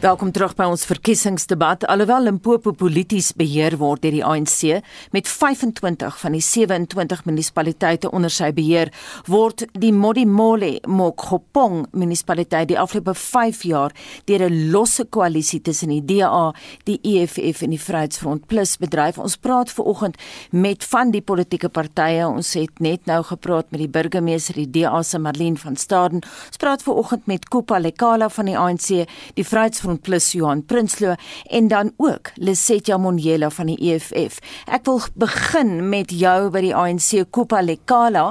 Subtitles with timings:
[0.00, 1.82] Welkom terug by ons verkiesingsdebat.
[1.92, 4.78] Alhoewel Limpopo polities beheer word deur die ANC
[5.12, 8.88] met 25 van die 27 munisipaliteite onder sy beheer,
[9.28, 13.92] word die Modimolle Mokgopong munisipaliteit die afgelope 5 jaar
[14.24, 16.54] deur 'n losse koalisie tussen die DA,
[16.86, 19.18] die EFF en die Vryheidsfront Plus bedryf.
[19.18, 20.16] Ons praat ver oggend
[20.50, 22.26] met van die politieke partye.
[22.26, 26.22] Ons het net nou gepraat met die burgemeester die DA se Marlene van Staden.
[26.46, 30.62] Ons praat ver oggend met Kupa Lekala van die ANC, die Vryheidsfront Grond plus Johan
[30.64, 31.14] Prinsloo
[31.50, 34.38] en dan ook Lesetja Monjela van die EFF.
[34.70, 38.28] Ek wil begin met jou by die ANC Kopa Lekala.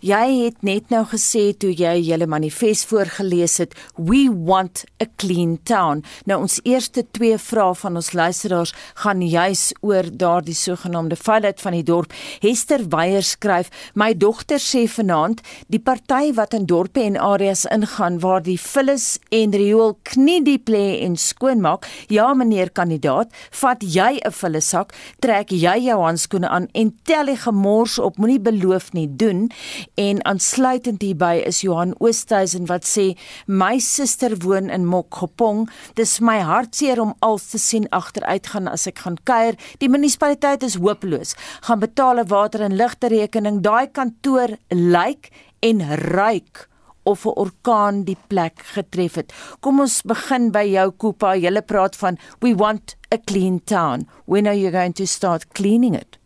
[0.00, 5.58] Jy het net nou gesê toe jy julle manifest voorgeles het, we want a clean
[5.68, 6.00] town.
[6.24, 8.72] Nou ons eerste twee vrae van ons luisteraars
[9.04, 12.16] gaan juis oor daardie sogenaamde veiligheid van die dorp.
[12.40, 18.18] Hester Weyer skryf: "My dogter sê vanaand die party wat in dorpe en areas ingaan
[18.20, 21.86] waar die vullis en riool kniediep lê en skoonmaak.
[22.08, 27.26] Ja meneer kandidaat, vat jy 'n volle sak, trek jy jou handskoene aan en tel
[27.26, 29.50] die gemors op, moenie beloof nie doen.
[29.94, 35.68] En aansluitend hierby is Johan Oosthuizen wat sê my suster woon in Mokgopong.
[35.94, 39.54] Dis my hartseer om als te sien agteruit gaan as ek gaan kuier.
[39.78, 41.34] Die munisipaliteit is hopeloos.
[41.62, 43.60] Gaan betaal 'n water en ligte rekening.
[43.60, 45.30] Daai kantoor lyk
[45.60, 46.71] en ruik
[47.02, 49.32] of 'n orkaan die plek getref het.
[49.60, 51.34] Kom ons begin by jou Koopa.
[51.36, 54.08] Jy praat van we want a clean town.
[54.24, 56.18] When are you going to start cleaning it?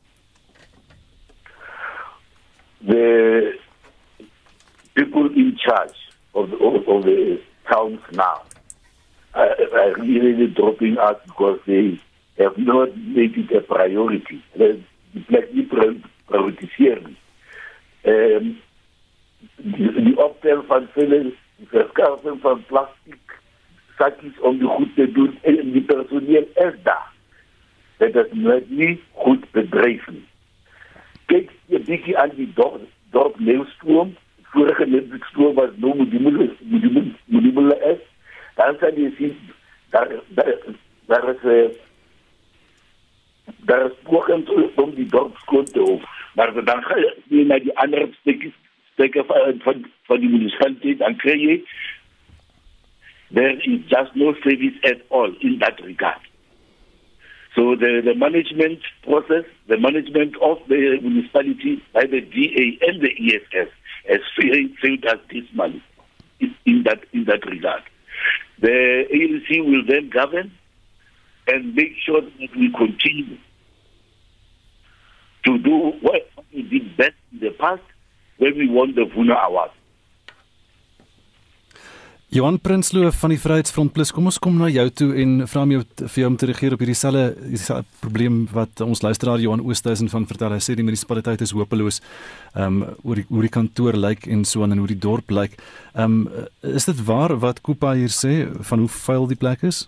[2.87, 3.59] The
[4.95, 5.97] people in charge
[6.35, 8.43] of the, of the towns now
[9.35, 11.99] are, are really dropping out because they
[12.39, 14.43] have not made it a priority.
[14.57, 14.81] The
[15.29, 17.19] plek nie prioritiseer nie.
[18.05, 18.57] Ehm um,
[19.57, 23.39] die, die optel van vullen, die verskaffing van plastic
[23.99, 27.13] zakjes om die goed te doen en die personeel is daar.
[27.97, 30.27] Dat is net niet goed bedreven.
[31.27, 34.17] Kijk je beetje aan die dorp, dorp Leeuwstroom.
[34.43, 37.99] Vorige Leeuwstroom was no Moedimule is.
[38.55, 39.37] Dan kan je zien,
[39.91, 40.57] daar, daar,
[41.07, 41.43] daar is...
[41.43, 41.85] Uh,
[43.57, 46.01] daar is poging om die dorp skoon te hou.
[46.35, 46.97] Maar dan ga
[47.29, 48.53] je naar die andere stukjes
[48.97, 49.25] stukke
[50.07, 51.61] van, die municipaliteit, dan krijg je
[53.31, 56.21] there is just no service at all in that regard.
[57.55, 63.13] So the, the management process, the management of the municipality by the DA and the
[63.17, 63.71] ESS
[64.09, 65.83] has failed, us this money
[66.65, 67.83] in that in that regard.
[68.61, 70.53] The ANC will then govern
[71.49, 73.39] and make sure that we continue
[75.47, 77.83] to do what we did best in the past
[78.39, 79.71] when we won the Vuna Award.
[82.29, 85.77] Johan Prinsloo van die Vryheidsfront Plus, kom ons kom na jou toe en vra my
[86.01, 90.27] vir jou om te reageer op hierdie selfe probleem wat ons luisteraar Johan Oosthuizen van
[90.27, 90.57] vertel.
[90.57, 92.01] Hy sê die munisipaliteit is hopeloos.
[92.57, 95.31] Ehm um, oor die hoe die kantoor lyk en so aan en hoe die dorp
[95.31, 95.55] lyk.
[95.95, 98.35] Ehm um, is dit waar wat Koopa hier sê
[98.73, 99.87] van hoe vuil die plek is?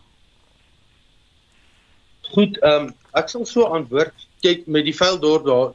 [2.31, 4.15] Goed, ehm um, ek sal so antwoord.
[4.47, 5.75] Kyk, met die vuil dorp daar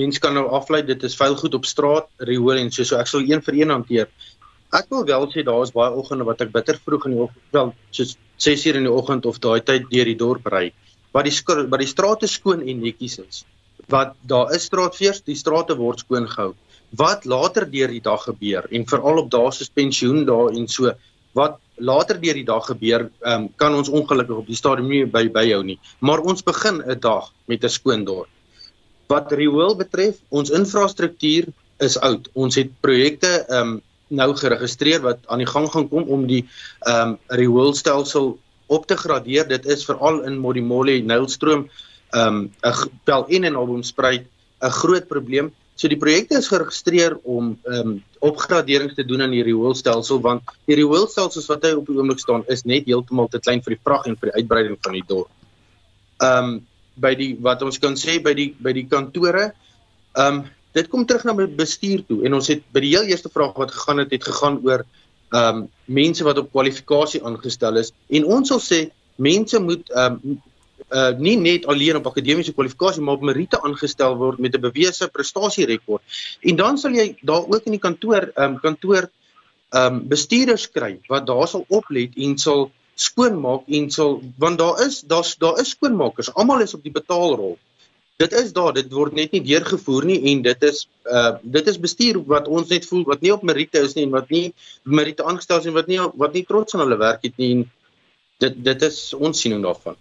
[0.00, 3.10] mense kan nou aflei dit is vuil goed op straat, riool en so so ek
[3.10, 4.08] sal een vir een hanteer.
[4.72, 7.42] Ek wil wel sê daar is baie oggende wat ek bitter vroeg in die oggend,
[7.52, 10.72] wel soos 6:00 in die oggend of daai tyd deur die dorp ry,
[11.12, 13.44] waar die waar die strate skoon en netjies is.
[13.88, 16.54] Wat daar is straatveers, die strate word skoon gehou.
[16.96, 20.92] Wat later deur die dag gebeur en veral op dae se pensioen daar en so
[21.34, 25.28] wat later deur die dag gebeur, um, kan ons ongelukkig op die stadium nie by
[25.32, 25.78] byhou nie.
[26.00, 28.28] Maar ons begin 'n dag met 'n skoon dorp.
[29.12, 31.50] Wat riool betref, ons infrastruktuur
[31.84, 32.28] is oud.
[32.32, 33.80] Ons het projekte ehm um,
[34.12, 38.34] nou geregistreer wat aan die gang gaan kom om die ehm um, rioolstelsel
[38.72, 39.48] op te gradeer.
[39.48, 41.68] Dit is veral in Modimolle, Nylstroom,
[42.12, 44.24] ehm um, 'n pel en in Albomspruit
[44.62, 45.52] 'n groot probleem.
[45.74, 50.42] So die projekte is geregistreer om ehm um, opgraderings te doen aan die rioolstelsel want
[50.70, 53.82] die rioolstelsels wat hy op die oomblik staan is net heeltemal te klein vir die
[53.82, 55.30] vrag en vir die uitbreiding van die dorp.
[56.20, 56.60] Ehm um,
[56.94, 59.52] by die wat ons kan sê by die by die kantore.
[60.16, 62.22] Ehm um, dit kom terug na bestuur toe.
[62.24, 64.84] En ons het by die heel eerste vraag wat gegaan het het gegaan oor
[65.32, 67.92] ehm um, mense wat op kwalifikasie aangestel is.
[68.08, 68.80] En ons sal sê
[69.16, 70.40] mense moet ehm um,
[70.92, 75.08] uh nie net alleen op akademiese kwalifikasie maar op meriete aangestel word met 'n bewese
[75.08, 76.02] prestasierekord.
[76.40, 79.08] En dan sal jy daar ook in die kantoor ehm um, kantoor
[79.72, 84.80] ehm um, bestuurders kry wat daar sal oplet en sal skoonmaak en sal want daar
[84.86, 86.32] is daar's daar is skoonmakers.
[86.34, 87.58] Almal is op die betaalrol.
[88.20, 91.80] Dit is daar, dit word net nie deurgevoer nie en dit is uh dit is
[91.80, 94.52] bestuur wat ons net voel wat nie op meriete is nie en wat nie
[94.84, 97.52] meriete aangestel is en wat nie wat nie trots aan hulle werk het nie.
[97.56, 97.64] En
[98.44, 99.96] dit dit is ons siening daarvan.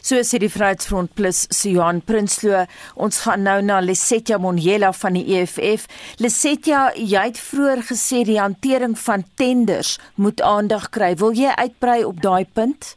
[0.00, 2.64] So sê die Vryheidsfront Plus se Johan Prinsloo,
[2.94, 5.88] ons gaan nou na Lesetja Monjela van die EFF.
[6.22, 11.14] Lesetja, jy het vroeër gesê die hantering van tenders moet aandag kry.
[11.20, 12.96] Wil jy uitbrei op daai punt?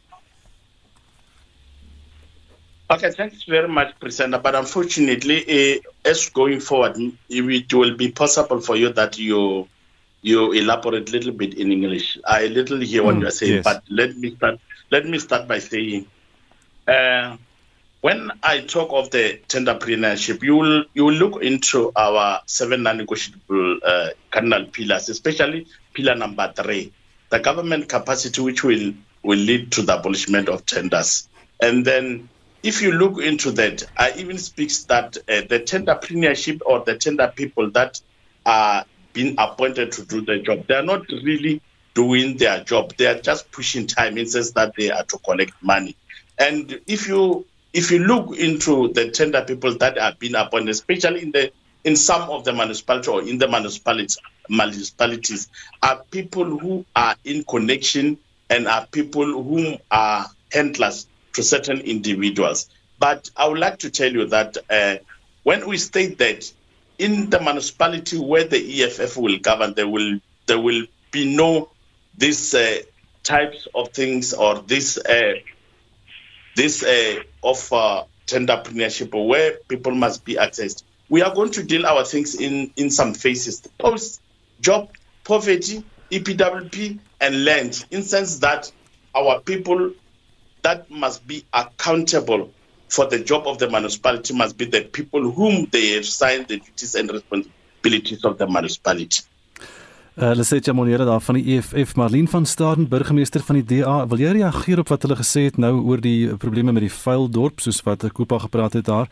[2.88, 4.38] Okay, thanks very much, Presenter.
[4.38, 6.96] But unfortunately, uh, as going forward,
[7.28, 9.66] it will be possible for you that you
[10.22, 12.18] you elaborate a little bit in English.
[12.24, 13.64] I little hear what mm, you're saying, yes.
[13.64, 14.60] but let me start.
[14.90, 16.06] Let me start by saying
[16.86, 17.36] uh,
[18.00, 23.80] when I talk of the tenderpreneurship, you will you will look into our seven non-negotiable
[23.84, 26.92] uh, cardinal pillars, especially pillar number three,
[27.30, 28.92] the government capacity, which will
[29.22, 31.28] will lead to the abolishment of tenders.
[31.60, 32.28] And then,
[32.62, 37.32] if you look into that, I even speaks that uh, the tenderpreneurship or the tender
[37.34, 38.00] people that
[38.44, 41.60] are being appointed to do the job, they are not really
[41.94, 42.94] doing their job.
[42.96, 45.96] They are just pushing time in sense that they are to collect money.
[46.38, 51.22] And if you if you look into the tender people that have been appointed, especially
[51.22, 51.52] in the
[51.84, 54.18] in some of the municipalities or in the municipalities,
[54.48, 55.48] municipalities
[55.82, 58.18] are people who are in connection
[58.50, 62.68] and are people who are handlers to certain individuals.
[62.98, 64.96] But I would like to tell you that uh,
[65.42, 66.50] when we state that
[66.98, 71.68] in the municipality where the EFF will govern, there will there will be no
[72.16, 72.78] these uh,
[73.22, 75.34] types of things or this uh,
[76.56, 80.84] this uh, of uh, entrepreneurship where people must be accessed.
[81.10, 83.62] We are going to deal our things in, in some phases.
[83.80, 84.22] Post
[84.60, 84.90] job,
[85.24, 87.86] poverty, EPWP, and land.
[87.92, 88.72] In sense that
[89.16, 89.92] our people
[90.64, 92.54] that must be accountable
[92.90, 96.60] for the job of the municipality must be the people whom they have signed the
[96.60, 99.22] duties and responsibilities of the municipality.
[100.16, 103.98] Uh, hulle sê Jamonere daar van die EFF Marlene van Staden burgemeester van die DA
[104.08, 107.26] wil jy reageer op wat hulle gesê het nou oor die probleme met die vuil
[107.28, 109.10] dorp soos wat Koopa gepraat het daar?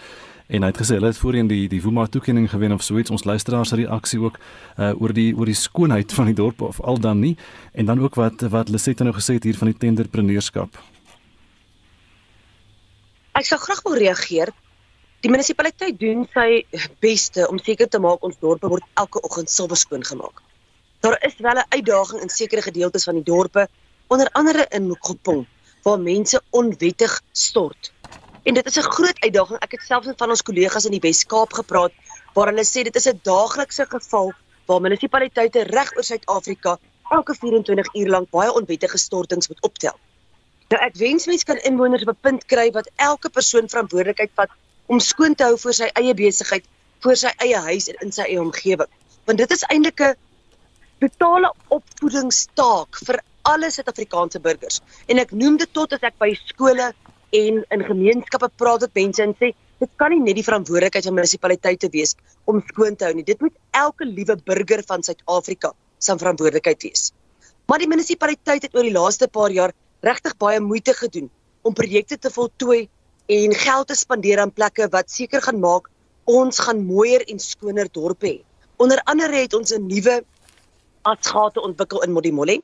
[0.49, 3.13] En hy het gesê hulle het voorheen die die Woema toekenning gewen of so iets.
[3.13, 4.39] Ons luisteraars reaksie ook
[4.79, 7.35] uh, oor die oor die skoonheid van die dorp of al dan nie.
[7.77, 10.81] En dan ook wat wat het nou gesê het hier van die tenderpreneurskap.
[13.37, 14.57] Ek sou graag wil reageer.
[15.21, 16.65] Die munisipaliteit doen sy
[17.05, 20.41] beste om seker te maak ons dorpe word elke oggend silwer skoon gemaak.
[21.05, 23.69] Daar is wel 'n uitdaging in sekere gedeeltes van die dorpe,
[24.07, 25.47] onder andere in Mokgopong,
[25.83, 27.93] waar mense onwettig stort.
[28.43, 29.59] En dit is 'n groot uitdaging.
[29.59, 31.93] Ek het selfs met van ons kollegas in die Wes-Kaap gepraat
[32.35, 34.33] waar hulle sê dit is 'n daaglikse geval
[34.67, 36.79] waar munisipaliteite reg oor Suid-Afrika
[37.11, 39.99] elke 24 uur lank baie onwettige stortings moet optel.
[40.69, 44.51] Nou ek wens mense kan inwoners op 'n punt kry wat elke persoon verantwoordelikheid vat
[44.87, 46.65] om skoon te hou vir sy eie besigheid,
[47.01, 48.91] vir sy eie huis en in sy eie omgewing.
[49.25, 50.17] Want dit is eintlik 'n
[51.05, 53.21] totale opvoedingstaak vir
[53.51, 54.81] alle Suid-Afrikaanse burgers.
[55.11, 56.93] En ek noem dit tot as ek by skole
[57.35, 59.51] en in gemeenskappe praat met mense en sê
[59.83, 62.15] dit kan nie net die verantwoordelikheid van munisipaliteite wees
[62.49, 63.27] om skoon te hou nie.
[63.27, 67.11] Dit moet elke liewe burger van Suid-Afrika se verantwoordelikheid wees.
[67.69, 69.75] Maar die munisipaliteit het oor die laaste paar jaar
[70.05, 71.29] regtig baie moeite gedoen
[71.65, 72.87] om projekte te voltooi
[73.35, 75.91] en geld te spandeer aan plekke wat seker gaan maak
[76.29, 78.37] ons gaan mooier en skoner dorpe hê.
[78.81, 80.25] Onder andere het ons 'n nuwe
[81.11, 82.61] asgate ontwikkel in Modimolle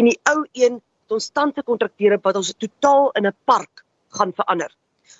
[0.00, 0.80] en die ou een
[1.12, 3.84] konstante kontrakteure wat ons totaal in 'n park
[4.16, 4.70] gaan verander.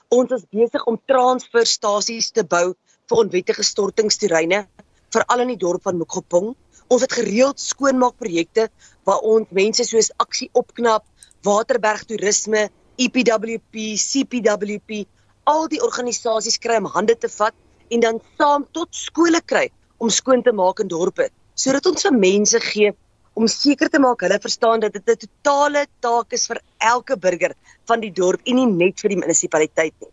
[0.08, 2.74] Ons is besig om transferstasies te bou
[3.08, 4.66] vir onwettige stortingsterreine
[5.12, 6.54] veral in die dorp van Mokgopong.
[6.88, 8.68] Ons het gereeld skoonmaakprojekte
[9.04, 11.04] waar ons mense soos Aksie Opknap,
[11.42, 15.06] Waterberg Toerisme, EPWP, CPWP,
[15.44, 17.54] al die organisasies kry om hande te vat
[17.90, 22.12] en dan saam tot skole kry om skoon te maak in dorpe sodat ons vir
[22.12, 22.92] mense gee
[23.34, 27.54] om seker te maak hulle verstaan dat dit 'n totale taak is vir elke burger
[27.88, 30.12] van die dorp en nie net vir die munisipaliteit nie.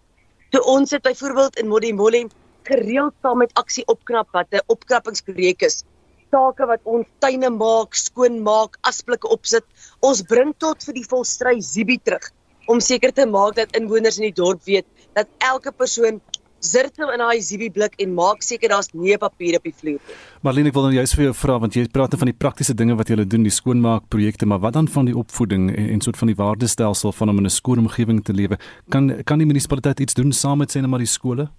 [0.52, 2.30] So ons het byvoorbeeld in Modimolle
[2.64, 5.84] gereeld saam met aksie opknap wat 'n opknappingsprojek is.
[6.32, 9.66] Take wat ons tuine maak, skoon maak, asblikke opsit.
[10.02, 12.32] Ons bring tot vir die volstry Zibi terug
[12.68, 16.22] om seker te maak dat inwoners in die dorp weet dat elke persoon
[16.60, 20.18] zirtel in daai Zibi blik en maak seker daar's nie papier op die vloer nie.
[20.42, 22.96] Marlene, ek wil nou juist vir jou vra want jy praat van die praktiese dinge
[23.00, 26.18] wat julle doen, die skoonmaak projekte, maar wat dan van die opvoeding en, en soort
[26.18, 28.60] van die waardestelsel van om in 'n skoon omgewing te lewe?
[28.90, 31.50] Kan kan die munisipaliteit iets doen saam met sê net maar die skole?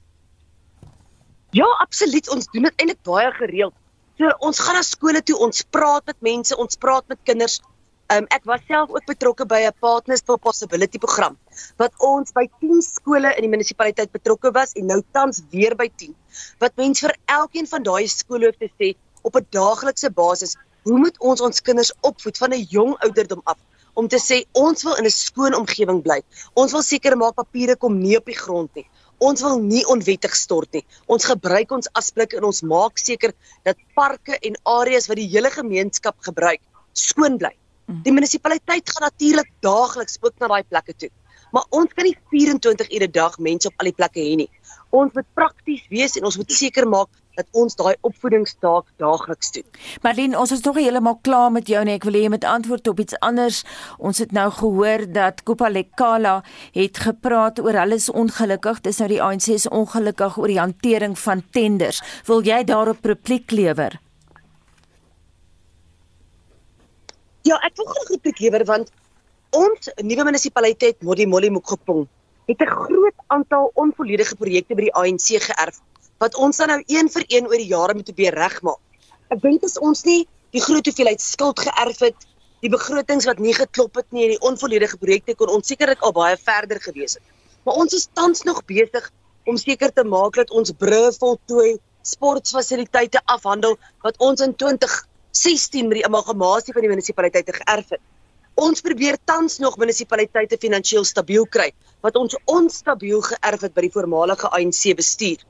[1.50, 2.30] Ja, absoluut.
[2.30, 3.74] Ons doen dit eintlik baie gereeld.
[4.18, 7.60] So ons gaan na skole toe, ons praat met mense, ons praat met kinders.
[8.10, 11.38] Um, ek was self ook betrokke by 'n Partners for Possibility program
[11.82, 15.88] wat ons by 10 skole in die munisipaliteit betrokke was en nou tans weer by
[16.02, 16.14] 10.
[16.58, 20.98] Wat mens vir elkeen van daai skole hoef te sê op 'n daaglikse basis, hoe
[20.98, 23.58] moet ons ons kinders opvoed van 'n jong ouderdom af
[23.94, 26.22] om te sê ons wil in 'n skoon omgewing bly.
[26.54, 28.86] Ons wil seker maak papiere kom nie op die grond nie.
[29.18, 30.84] Ons wil nie onwettig stort nie.
[31.06, 33.32] Ons gebruik ons asblik en ons maak seker
[33.64, 36.60] dat parke en areas wat die hele gemeenskap gebruik
[36.92, 37.52] skoon bly.
[37.86, 38.02] Mm.
[38.06, 41.10] Die munisipaliteit gaan natuurlik daagliks ook na daai plekke toe.
[41.50, 44.50] Maar ons kan nie 24 ure 'n dag mense op al die plekke hê nie.
[44.90, 49.66] Ons moet prakties wees en ons moet seker maak dat ons daai opvoedingstaak daagliks doen.
[50.02, 51.94] Marlene, ons is nog heeltemal klaar met jou nie.
[51.94, 53.62] Ek wil hê jy moet antwoord op iets anders.
[53.98, 56.42] Ons het nou gehoor dat Kopalekala
[56.76, 58.82] het gepraat oor hulle is ongelukkig.
[58.86, 62.02] Dis nou die ANC is ongelukkig oor die hantering van tenders.
[62.26, 64.00] Wil jy daarop repliek lewer?
[67.42, 68.90] Ja, ek wil graag 'n repliek lewer want
[69.56, 72.06] ons nuwe munisipaliteit Modimolle Mokgopong
[72.50, 75.80] het 'n groot aantal onvolledige projekte by die ANC geërf
[76.18, 78.80] wat ons dan nou een vir een oor die jare moet probeer regmaak.
[79.30, 82.26] Ek dink as ons nie die groot hoeveelheid skuld geërf het,
[82.60, 86.12] die begrotings wat nie geklop het nie en die onvolledige projekte kon ons sekerlik al
[86.12, 87.22] baie verder gewees het.
[87.64, 89.10] Maar ons is tans nog besig
[89.46, 96.00] om seker te maak dat ons brûe voltooi, sportfasiliteite afhandel wat ons in 2016 met
[96.00, 98.02] die amalgamasie van die munisipaliteite geërf het.
[98.60, 101.70] Ons probeer tans nog munisipaliteite finansiëel stabiel kry
[102.04, 105.40] wat ons onstabiel geërf het by die voormalige ANC bestuur.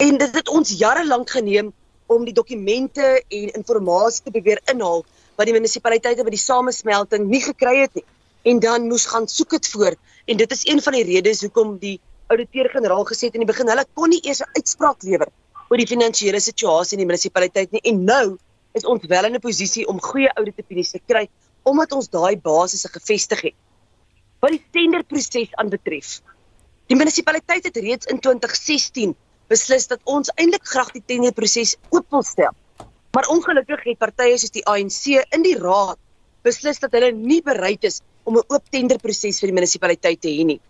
[0.00, 1.68] En dit het ons jare lank geneem
[2.08, 5.04] om die dokumente en inligting te beweer inhaal
[5.36, 8.06] wat die munisipaliteite by die samesmelting nie gekry het nie.
[8.48, 11.76] En dan moes gaan soek dit voor en dit is een van die redes hoekom
[11.82, 11.98] die
[12.32, 15.28] ouditeur-generaal gesê het in die begin hulle kon nie eers 'n uitspraak lewer
[15.68, 17.84] oor die finansiële situasie in die munisipaliteit nie.
[17.84, 18.38] En nou
[18.72, 21.28] is ons wel in 'n posisie om goeie auditopinies te kry
[21.66, 23.56] omdat ons daai basisse gevestig het.
[24.40, 26.20] Wat die tenderproses aanbetref.
[26.86, 29.16] Die munisipaliteit het reeds in 2016
[29.50, 32.54] beslis dat ons eintlik graag die tenderproses oop wil stel.
[33.14, 35.98] Maar ongelukkig het partye soos die ANC in die raad
[36.46, 40.44] beslis dat hulle nie bereid is om 'n oop tenderproses vir die munisipaliteit te hê
[40.44, 40.60] nie.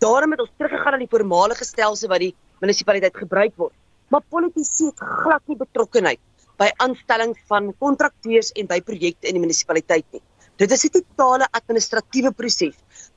[0.00, 3.74] Daarom het ons teruggegaan na die voormalige stelsel wat die munisipaliteit gebruik word.
[4.08, 6.20] Maar politici het glad nie betrokkeheid
[6.56, 10.22] by aanstellings van kontrakteurs en by projekte in die munisipaliteit nie.
[10.60, 12.74] Dit is 'n totale administratiewe proses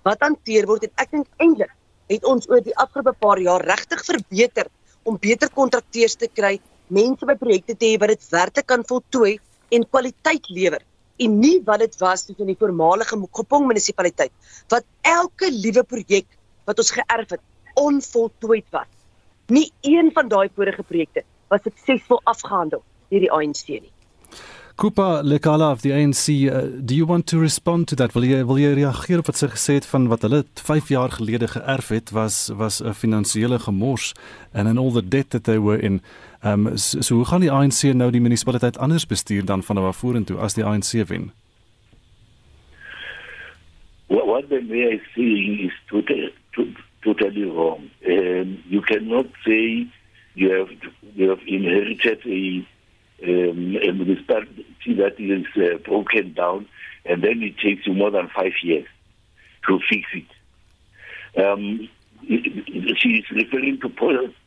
[0.07, 1.73] wat hanteer word en ek dink eintlik
[2.07, 4.69] het ons oor die afgelope paar jaar regtig verbeter
[5.03, 9.33] om beter kontrakteurs te kry, mense by projekte te hê wat dit werklik kan voltooi
[9.75, 10.79] en kwaliteit lewer
[11.19, 14.31] en nie wat dit was toe in die voormalige Mokopong munisipaliteit
[14.71, 16.27] wat elke liewe projek
[16.65, 17.43] wat ons geërf het
[17.75, 18.88] onvoltooid was.
[19.51, 23.91] Nie een van daai vorige projekte was suksesvol afgehandel deur die ANC nie.
[24.75, 28.15] Kupa Lekala of the ANC, uh, do you want to respond to that?
[28.15, 31.13] Wil jy wil jy reageer op wat sy gesê het van wat hulle 5 jaar
[31.13, 34.13] gelede geërf het was was 'n finansiële gemors
[34.51, 36.01] and in all the debt that they were in.
[36.42, 39.75] Ehm um, so, so hoe gaan die ANC nou die munisipaliteit anders bestuur dan van
[39.75, 41.32] nou vorentoe as die ANC wen?
[44.08, 46.34] What, what the mayor is saying is totally,
[47.01, 47.89] totally wrong.
[48.08, 49.88] Um, you cannot say
[50.34, 50.70] you have
[51.13, 52.73] you have inherited a
[53.24, 54.65] um, a municipality
[54.98, 56.68] that is uh, broken down,
[57.06, 58.88] and then it takes you more than five years
[59.68, 61.44] to fix it.
[61.46, 61.89] Um,
[62.27, 63.89] she is referring to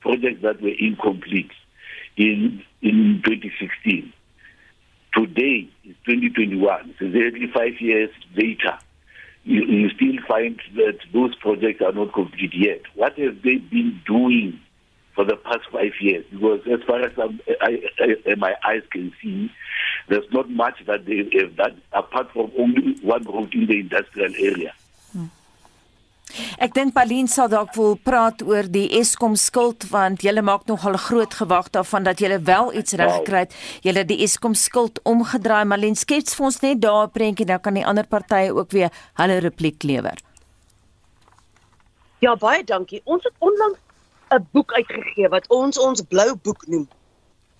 [0.01, 1.51] projects that were incomplete
[2.17, 4.13] in in 2016.
[5.15, 8.79] Today is 2021, so exactly five years later.
[9.45, 12.83] You, you still find that those projects are not complete yet.
[12.95, 14.61] What have they been doing
[15.17, 17.29] for the past five years because as far as I,
[17.69, 19.51] I, I, my eyes can see,
[20.09, 24.33] there's not much that they have done apart from only one road in the industrial
[24.39, 24.75] area.
[25.13, 25.33] Hmm.
[26.61, 31.01] Ek dink Pauline sal dalk wil praat oor die Eskom skuld want julle maak nogal
[31.01, 33.57] groot gewag daarvan dat julle wel iets reg gekry het.
[33.87, 35.65] Julle die Eskom skuld omgedraai.
[35.65, 38.91] Marlene skets vir ons net daar 'n prentjie dan kan die ander partye ook weer
[39.17, 40.21] hulle repliek lewer.
[42.21, 43.01] Ja, baie dankie.
[43.05, 43.79] Ons het onlangs
[44.35, 46.89] 'n boek uitgegee wat ons ons blou boek noem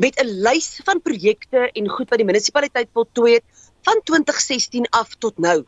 [0.03, 3.45] met 'n lys van projekte en goed wat die munisipaliteit voltooi het
[3.89, 5.65] van 2016 af tot nou.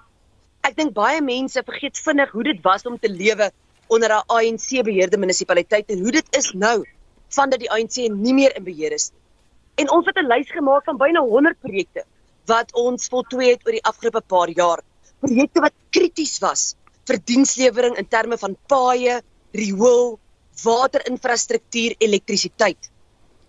[0.67, 3.51] Ek dink baie mense vergeet vinnig hoe dit was om te lewe
[3.87, 6.85] onder 'n ANC beheerde munisipaliteit en hoe dit is nou
[7.29, 9.23] vandat die ANC nie meer in beheer is nie.
[9.75, 12.05] En ons het 'n lys gemaak van byna 100 projekte
[12.47, 14.83] wat ons voltooi het oor die afgelope paar jaar.
[15.21, 16.75] Projekte wat krities was
[17.07, 20.19] vir dienslewering in terme van paaie, riool,
[20.63, 22.91] waterinfrastruktuur, elektrisiteit.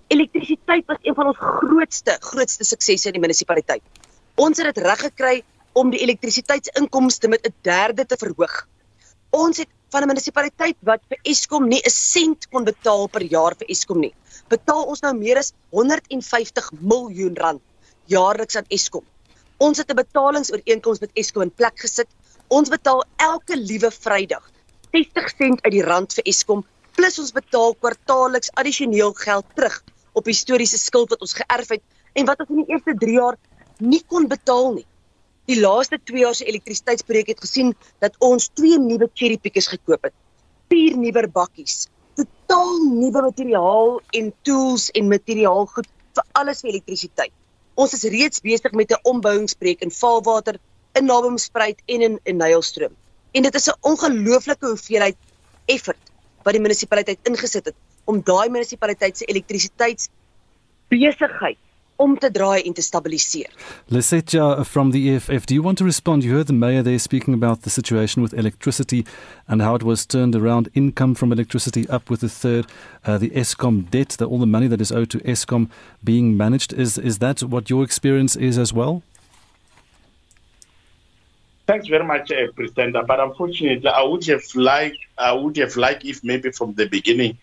[0.08, 3.84] Elektrisiteit was een van ons grootste grootste suksesse in die munisipaliteit.
[4.36, 5.36] Ons het dit reg gekry
[5.78, 8.68] om die elektrisiteitsinkomste met 'n derde te verhoog.
[9.30, 13.56] Ons het van 'n munisipaliteit wat vir Eskom nie 'n sent kon betaal per jaar
[13.56, 14.14] vir Eskom nie,
[14.48, 17.62] betaal ons nou meer as 150 miljoen rand
[18.06, 19.06] jaarliks aan Eskom.
[19.58, 22.08] Ons het 'n betalingsooreenkoms met Eskom in plek gesit.
[22.48, 24.50] Ons betaal elke liewe Vrydag
[24.92, 26.66] 60 sent uit die rand vir Eskom
[26.98, 29.84] plus ons betaal kwartaalliks addisioneel geld terug
[30.20, 31.84] op historiese skuld wat ons geërf het
[32.20, 33.38] en wat ons in die eerste 3 jaar
[33.80, 34.88] nie kon betaal nie.
[35.50, 37.72] Die laaste 2 jaar se elektrisiteitsprojek het gesien
[38.04, 40.16] dat ons twee nuwe cherry pickers gekoop het.
[40.70, 41.88] Vier nuwer bakkies,
[42.20, 47.34] totaal nuwe materiaal en tools en materiaalgoed vir alles vir elektrisiteit.
[47.80, 50.60] Ons is reeds besig met 'n ombouingsprojek in Vaalwater,
[50.94, 52.94] in Nabomspruit en in in Nylstroom.
[53.32, 55.18] En dit is 'n ongelooflike hoeveelheid
[55.66, 56.09] effort
[56.44, 57.78] wat die munisipaliteit ingesit het
[58.10, 61.58] om daai munisipaliteit se elektrisiteitsbesigheid
[62.00, 63.52] om te draai en te stabiliseer.
[63.86, 66.24] Lesetja from the EFF, do you want to respond?
[66.24, 69.06] You heard the mayor there speaking about the situation with electricity
[69.48, 72.68] and how it was turned around, income from electricity up with a third,
[73.06, 75.70] uh, the ESCOM debt, the, all the money that is owed to ESCOM
[76.02, 76.72] being managed.
[76.74, 79.04] Is is that what your experience is as well?
[81.70, 82.96] Thanks very much, uh, President.
[83.06, 87.38] But unfortunately, I would have liked, I would have liked if maybe from the beginning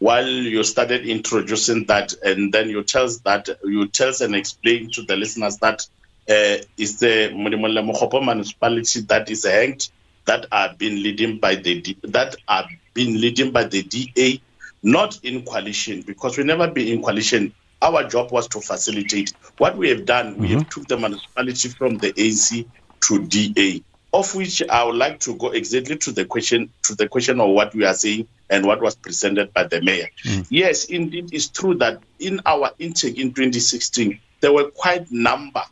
[0.00, 4.90] while you started introducing that and then you tell us that you tell and explain
[4.90, 5.86] to the listeners that
[6.28, 9.88] uh, is the Mokhopo municipality that is hanged
[10.24, 14.42] that are being leading by the that are being leading by the DA
[14.82, 19.76] not in coalition because we never been in coalition our job was to facilitate what
[19.76, 20.42] we have done mm-hmm.
[20.42, 22.66] we have took the municipality from the AC
[23.02, 27.08] to DA of which I would like to go exactly to the question to the
[27.08, 30.08] question of what we are saying and what was presented by the mayor.
[30.24, 30.46] Mm.
[30.48, 35.62] Yes, indeed, it's true that in our intake in 2016 there were quite number,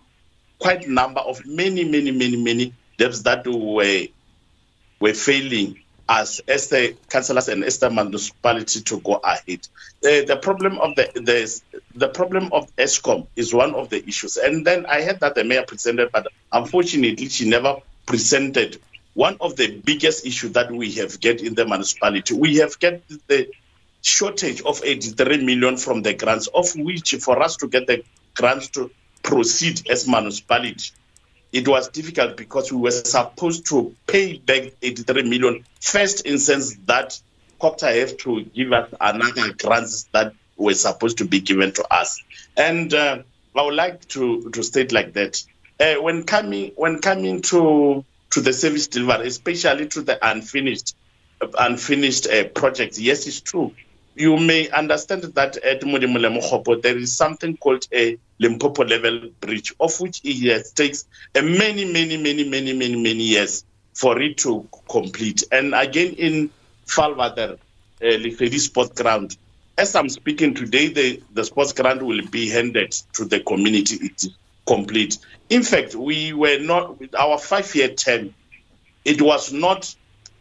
[0.59, 4.07] quite number of many, many, many, many debts that were
[5.01, 9.67] were failing as Esther councillors and Esther municipality to go ahead.
[10.05, 11.63] Uh, the problem of the, the
[11.95, 15.45] the problem of ESCOM is one of the issues, and then I heard that the
[15.45, 17.77] mayor presented, but unfortunately she never
[18.07, 18.81] presented
[19.15, 22.35] one of the biggest issues that we have get in the municipality.
[22.35, 23.49] We have get the
[24.03, 28.05] shortage of 83 million from the grants, of which for us to get the
[28.35, 28.91] grants to
[29.23, 30.93] proceed as municipality,
[31.53, 37.21] it was difficult because we were supposed to pay back 83 million first instance that
[37.61, 42.23] COPTA have to give us another grants that were supposed to be given to us.
[42.57, 43.23] And uh,
[43.55, 45.43] I would like to, to state like that
[45.81, 50.95] uh, when coming when coming to to the service delivery, especially to the unfinished
[51.59, 52.99] unfinished uh, projects.
[52.99, 53.75] Yes, it's true.
[54.17, 60.01] You may understand that at Modimule there is something called a Limpopo level bridge, of
[60.01, 65.45] which it takes a many, many, many, many, many, many years for it to complete.
[65.53, 66.51] And again, in
[66.87, 67.59] Falvater,
[68.03, 69.37] uh, Sports Ground,
[69.79, 73.97] as I'm speaking today, the, the sports ground will be handed to the community.
[73.97, 74.31] It is
[74.67, 75.19] complete.
[75.51, 78.35] In fact, we were not with our five-year term.
[79.05, 79.95] It was not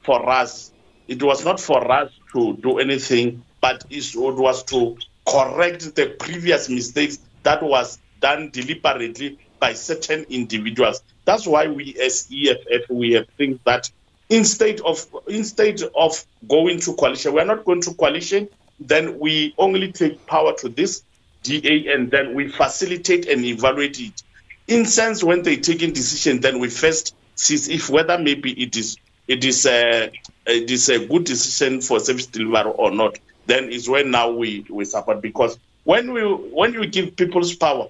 [0.04, 0.72] for us.
[1.08, 6.70] It was not for us to do anything, but it was to correct the previous
[6.70, 11.02] mistakes that was done deliberately by certain individuals.
[11.26, 13.90] That's why we, as EFF, we have think that
[14.30, 18.48] instead of instead of going to coalition, we are not going to coalition.
[18.80, 21.04] Then we only take power to this
[21.44, 24.24] DA and then we facilitate and evaluate it.
[24.68, 28.98] In sense, when they taking decision, then we first see if whether maybe it is
[29.28, 30.12] it is a
[30.46, 33.18] it is a good decision for service delivery or not.
[33.48, 37.88] Then is when now we we support because when we when you give people's power,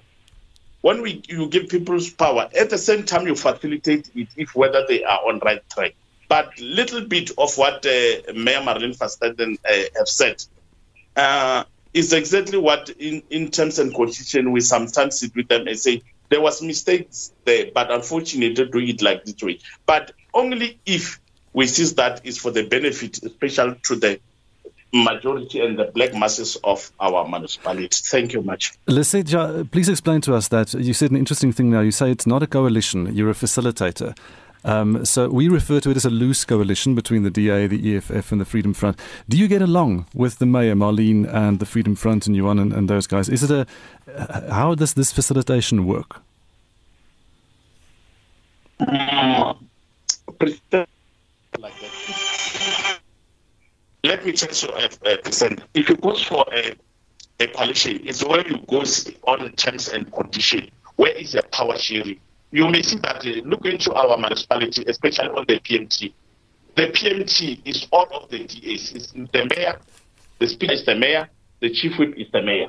[0.82, 4.84] when we you give people's power, at the same time you facilitate it if whether
[4.86, 5.94] they are on right track.
[6.28, 10.44] But little bit of what uh, Mayor Marlene Verstappen uh, have said.
[11.14, 11.64] Uh,
[11.94, 16.02] is exactly what in, in terms and conditions we sometimes sit with them and say
[16.28, 19.58] there was mistakes there, but unfortunately do it like this way.
[19.86, 21.18] But only if
[21.56, 24.20] we see that is for the benefit, especially to the
[24.92, 27.88] majority and the black masses of our municipality.
[27.90, 28.74] Thank you much.
[28.86, 31.80] Leseja, please explain to us that you said an interesting thing now.
[31.80, 34.14] You say it's not a coalition, you're a facilitator.
[34.64, 38.32] Um, so we refer to it as a loose coalition between the DA, the EFF,
[38.32, 38.98] and the Freedom Front.
[39.26, 42.72] Do you get along with the mayor, Marlene, and the Freedom Front and Yuan and,
[42.72, 43.30] and those guys?
[43.30, 43.66] Is it a
[44.52, 46.20] how does this facilitation work?
[54.06, 55.62] Let me tell you, uh, uh, percent.
[55.74, 56.74] If you go for a,
[57.40, 58.84] a coalition, it's where you go
[59.26, 60.70] on terms and conditions.
[60.94, 62.20] Where is the power sharing?
[62.52, 66.12] you may see that uh, look into our municipality, especially on the PMT.
[66.76, 68.92] The PMT is all of the DAs.
[68.92, 69.78] It's the mayor,
[70.38, 71.28] the speaker is the mayor,
[71.60, 72.68] the chief whip is the mayor.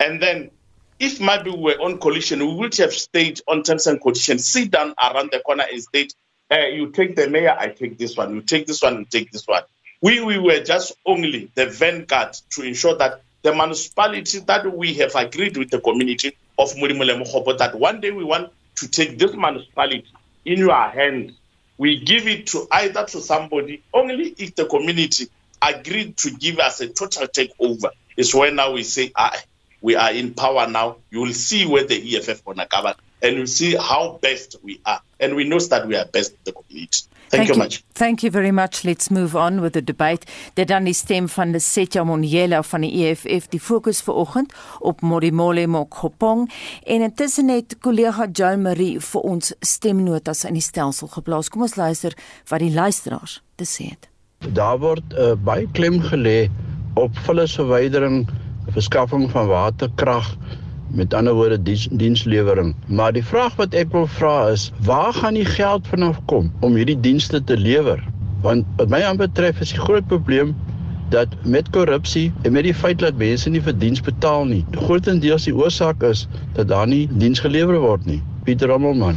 [0.00, 0.50] And then
[0.98, 4.70] if maybe we were on coalition, we would have stayed on terms and conditions, sit
[4.70, 6.14] down around the corner and state,
[6.50, 9.30] uh, you take the mayor, I take this one, you take this one, you take
[9.32, 9.62] this one.
[10.00, 15.14] We, we were just only the vanguard to ensure that the municipality that we have
[15.16, 19.32] agreed with the community of Murimule Mukhobo that one day we want to take this
[19.34, 20.06] municipality
[20.44, 21.32] in your hands.
[21.78, 25.28] We give it to either to somebody only if the community
[25.62, 27.90] agreed to give us a total takeover.
[28.16, 29.36] Is when now we say, ah,
[29.80, 30.96] we are in power now.
[31.10, 35.00] You will see where the EFF gonna cover, and you see how best we are,
[35.20, 37.02] and we know that we are best the community.
[37.28, 37.82] Thank, Thank you much.
[37.92, 38.84] Thank you very much.
[38.84, 40.26] Let's move on with the debate.
[40.54, 45.66] Dit dan die stem van Lesetja Monyela van die EFF die fokus vanoggend op Modimole
[45.66, 46.46] Mokgopong
[46.84, 51.52] en intussen het kollega Joan Marie vir ons stemnotas in die stelsel geplaas.
[51.52, 52.16] Kom ons luister
[52.48, 54.08] wat die luisteraars te sê het.
[54.54, 56.46] Daar word uh, baie klem gelê
[56.96, 58.22] op vullisverwydering,
[58.72, 60.32] verskaffing van waterkrag
[60.90, 62.74] met ander woorde diens, dienslewering.
[62.86, 66.76] Maar die vraag wat ek wil vra is, waar gaan die geld vanaf kom om
[66.78, 68.02] hierdie dienste te lewer?
[68.42, 70.54] Want wat my aanbetref is die groot probleem
[71.12, 75.48] dat met korrupsie en met die feit dat mense nie vir diens betaal nie, grootendeels
[75.48, 78.20] die oorsaak is dat daar nie diens gelewer word nie.
[78.44, 79.16] Pieter Rommelman.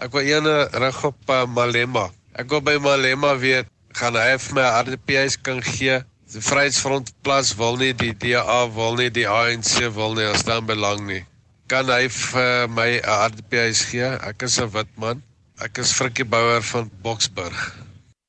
[0.00, 2.08] Ek wil eene rig op uh, Malema.
[2.36, 7.56] Ek wil by Malema weet, gaan hy vir my RDP's kan gee Die Vryheidsfront Plus
[7.58, 11.24] wil nie die DA wil nie die ANC wil nie as dan belang nie.
[11.66, 14.06] Kan hy vir my 'n RDPS gee?
[14.28, 15.24] Ek is 'n wit man.
[15.58, 17.58] Ek is Frikkie Bouwer van Boksburg.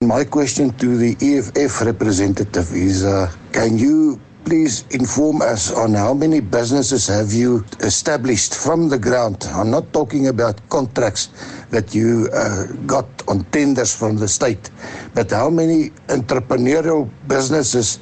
[0.02, 6.14] My question to the EFF representative is uh, can you please inform us on how
[6.14, 9.44] many businesses have you established from the ground?
[9.54, 11.30] I'm not talking about contracts
[11.70, 14.70] that you uh, got on tenders from the state,
[15.14, 18.00] but how many entrepreneurial businesses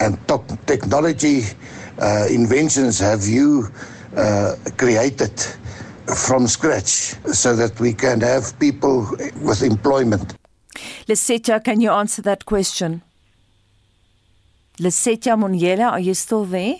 [0.00, 1.42] and top technology
[1.98, 3.68] uh, inventions have you
[4.16, 5.32] uh, created
[6.14, 9.08] from scratch so that we can have people
[9.42, 10.34] with employment?
[11.08, 13.02] Lisetta, can you answer that question?
[14.78, 16.76] Lesetja Monyela, are you still there?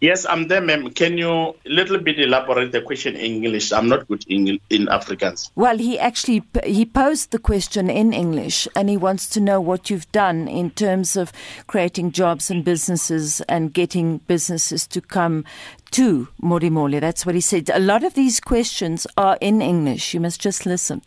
[0.00, 0.90] Yes, I'm there, ma'am.
[0.90, 3.72] Can you a little bit elaborate the question in English?
[3.72, 5.50] I'm not good in in Afrikaans.
[5.56, 9.90] Well, he actually he posed the question in English, and he wants to know what
[9.90, 11.32] you've done in terms of
[11.66, 15.44] creating jobs and businesses and getting businesses to come
[15.90, 17.00] to Morimole.
[17.00, 17.68] That's what he said.
[17.74, 20.14] A lot of these questions are in English.
[20.14, 21.02] You must just listen.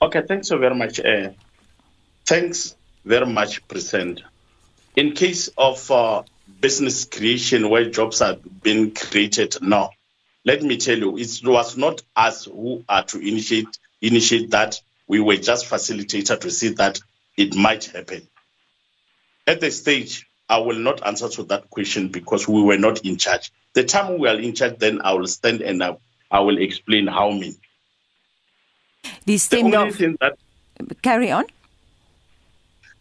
[0.00, 0.98] Okay, thanks so very much.
[0.98, 1.30] Uh,
[2.26, 2.74] thanks
[3.04, 4.22] very much present.
[4.96, 6.22] In case of uh,
[6.60, 9.90] business creation where jobs are being created now,
[10.44, 14.80] let me tell you, it was not us who are to initiate initiate that.
[15.06, 17.00] We were just facilitated to see that
[17.36, 18.26] it might happen.
[19.46, 23.16] At the stage, I will not answer to that question because we were not in
[23.16, 23.52] charge.
[23.74, 25.96] The time we are in charge, then I will stand and I,
[26.30, 27.56] I will explain how many.
[29.24, 30.36] The only thing that
[31.02, 31.44] carry on.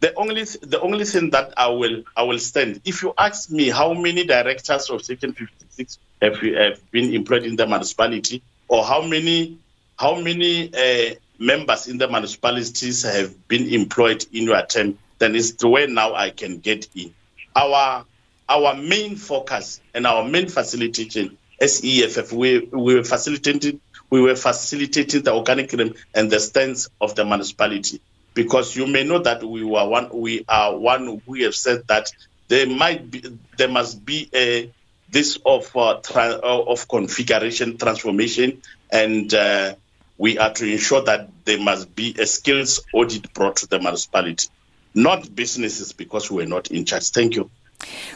[0.01, 2.81] The only the only thing that I will I will stand.
[2.85, 7.55] If you ask me how many directors of Section 56 have, have been employed in
[7.55, 9.59] the municipality, or how many
[9.99, 15.51] how many uh, members in the municipalities have been employed in your term, then it's
[15.51, 17.13] the way now I can get in.
[17.55, 18.03] Our
[18.49, 25.21] our main focus and our main facilitation SEFF, we, we were facilitating we were facilitating
[25.21, 28.01] the organic and the stance of the municipality
[28.35, 32.11] because you may know that we were one we are one who have said that
[32.49, 33.23] there might be
[33.57, 34.73] there must be a
[35.09, 39.75] this of uh, tra- uh, of configuration transformation and uh,
[40.17, 44.47] we are to ensure that there must be a skills audit brought to the municipality.
[44.95, 47.09] Not businesses because we are not in charge.
[47.11, 47.49] Thank you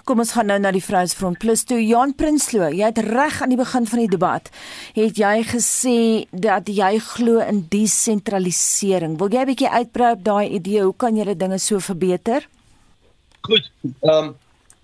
[0.05, 1.79] Kom ons gaan nou na die Vryheidsfront Plus toe.
[1.81, 4.49] Jan Prinsloo, jy het reg aan die begin van die debat
[4.95, 5.97] het jy gesê
[6.31, 9.17] dat jy glo in desentralisering.
[9.19, 10.83] Wil jy 'n bietjie uitbrei op daai idee?
[10.83, 12.47] Hoe kan jy dinge so verbeter?
[13.41, 13.71] Goed.
[14.01, 14.35] Ehm um,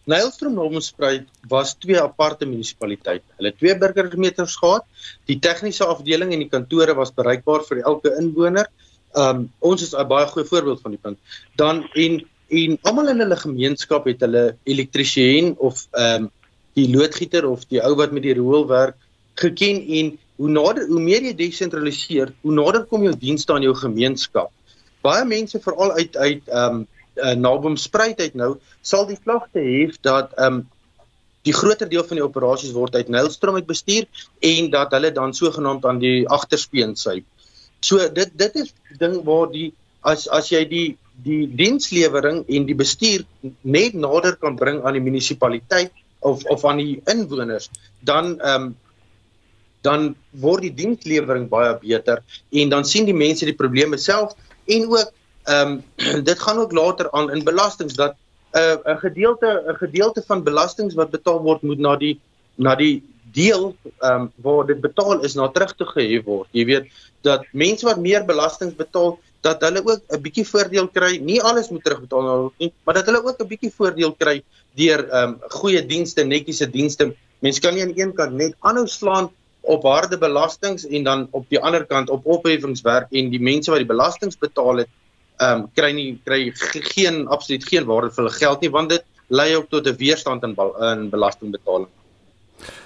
[0.04, 3.26] Nylstrom Normenspruit was twee aparte munisipaliteite.
[3.38, 4.86] Hulle twee burgermeters gehad.
[5.30, 8.68] Die tegniese afdeling en die kantore was bereikbaar vir elke inwoner.
[9.14, 11.18] Ehm um, ons is 'n baie goeie voorbeeld van die punt.
[11.56, 16.30] Dan en en almal in hulle gemeenskap het hulle elektriesien of ehm um,
[16.80, 18.96] die loodgieter of die ou wat met die riool werk
[19.42, 23.74] geken en hoe nader hoe meer jy desentraliseer, hoe nader kom jou dienste aan jou
[23.76, 24.52] gemeenskap.
[25.04, 26.86] Baie mense veral uit uit ehm um,
[27.20, 30.64] uh, naby spruit uit nou sal die klagte hê dat ehm um,
[31.44, 34.06] die groter deel van die operasies word uit Nylstrom uit bestuur
[34.46, 37.22] en dat hulle dan sogenaamd aan die agterspeen sy.
[37.82, 40.88] So dit dit is ding waar die as as jy die
[41.24, 43.26] die dienslewering en die bestuur
[43.62, 48.72] net nader kan bring aan die munisipaliteit of of aan die inwoners, dan ehm um,
[49.82, 54.86] dan word die dienslewering baie beter en dan sien die mense die probleme self en
[54.90, 55.14] ook
[55.50, 58.14] ehm um, dit gaan ook later aan in belastings dat
[58.54, 62.20] 'n uh, 'n gedeelte 'n gedeelte van belastings wat betaal word moet na die
[62.56, 63.04] na die
[63.34, 66.48] deel ehm um, waar dit betaal is na terug te gehef word.
[66.52, 66.86] Jy weet
[67.22, 71.18] dat mense wat meer belastings betaal dat hulle ook 'n bietjie voordeel kry.
[71.18, 74.44] Nie alles moet terugbetaal word nie, maar dat hulle ook 'n bietjie voordeel kry
[74.76, 77.16] deur ehm um, goeie dienste, netjiese dienste.
[77.40, 81.46] Mense kan nie aan een kant net aanhou slaan op harde belastings en dan op
[81.50, 84.90] die ander kant op opheffingswerk en die mense wat die belastings betaal het,
[85.38, 86.52] ehm um, kry nie kry
[86.96, 90.44] geen absoluut geen waarde vir hulle geld nie want dit lei ook tot 'n weerstand
[90.44, 91.90] in, in belastingbetaling.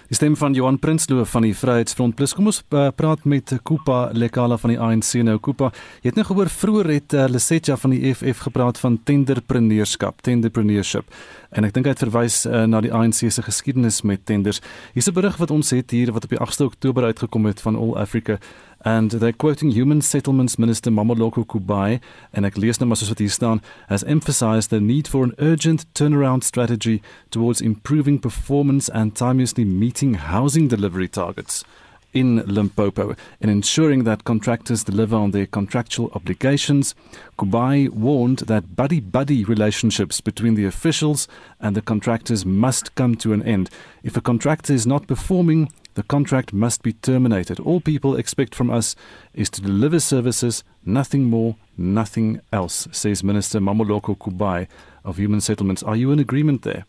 [0.05, 2.35] Die stem van Johan Prinsloo van die Vryheidsfront Plus.
[2.37, 5.39] Kom ons uh, praat met Kupa Lekala van die ANC nou.
[5.41, 5.71] Kupa,
[6.03, 11.09] jy het nou gehoor vroeër het uh, Lesetja van die EFF gepraat van tenderpreneurskap, tenderpreneurship.
[11.57, 14.61] En ek dink hy het verwys uh, na die ANC se geskiedenis met tenders.
[14.93, 17.75] Hier's 'n berig wat ons het hier wat op die 8de Oktober uitgekom het van
[17.75, 18.37] All Africa
[18.85, 21.99] and they're quoting Human Settlements Minister Mamoloko Kubai
[22.31, 25.33] and ek lees nou maar soos wat hier staan has emphasized the need for an
[25.39, 31.65] urgent turnaround strategy towards improving performance and timeously meeting housing delivery targets
[32.13, 36.95] in Limpopo and ensuring that contractors deliver on their contractual obligations.
[37.37, 41.27] Kubai warned that buddy buddy relationships between the officials
[41.59, 43.69] and the contractors must come to an end.
[44.01, 47.59] If a contractor is not performing, the contract must be terminated.
[47.59, 48.95] All people expect from us
[49.33, 54.67] is to deliver services, nothing more, nothing else, says Minister Mamoloko Kubai
[55.03, 55.81] of Human Settlements.
[55.83, 56.85] Are you in agreement there?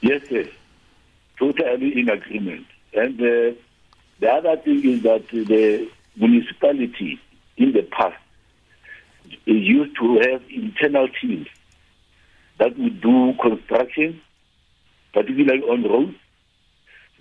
[0.00, 0.48] Yes, yes.
[1.38, 2.66] Totally in agreement.
[2.94, 3.54] And uh,
[4.20, 7.20] the other thing is that the municipality
[7.58, 8.16] in the past
[9.44, 11.46] used to have internal teams
[12.58, 14.20] that would do construction,
[15.12, 16.16] particularly on roads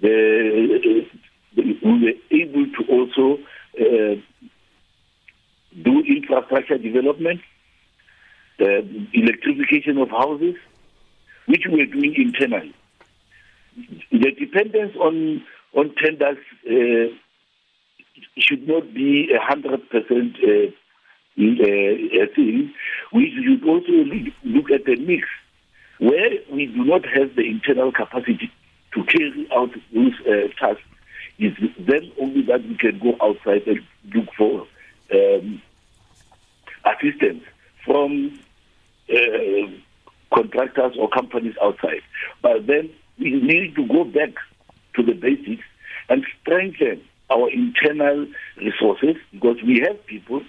[0.01, 3.39] we were able to also
[3.79, 4.15] uh,
[5.83, 7.41] do infrastructure development,
[8.57, 10.55] the electrification of houses,
[11.47, 12.73] which we are doing internally.
[14.12, 15.43] The dependence on
[15.75, 17.13] on tenders uh,
[18.38, 20.71] should not be a hundred percent uh,
[21.39, 22.73] uh, thing.
[23.13, 23.91] We should also
[24.43, 25.27] look at the mix
[25.99, 28.51] where we do not have the internal capacity
[28.93, 30.84] to carry out those uh, tasks,
[31.38, 33.80] is then only that we can go outside and
[34.13, 34.67] look for
[35.13, 35.62] um,
[36.86, 37.43] assistance
[37.86, 38.39] from
[39.10, 39.67] uh,
[40.34, 42.02] contractors or companies outside.
[42.41, 44.34] But then we need to go back
[44.95, 45.63] to the basics
[46.10, 50.41] and strengthen our internal resources because we have people.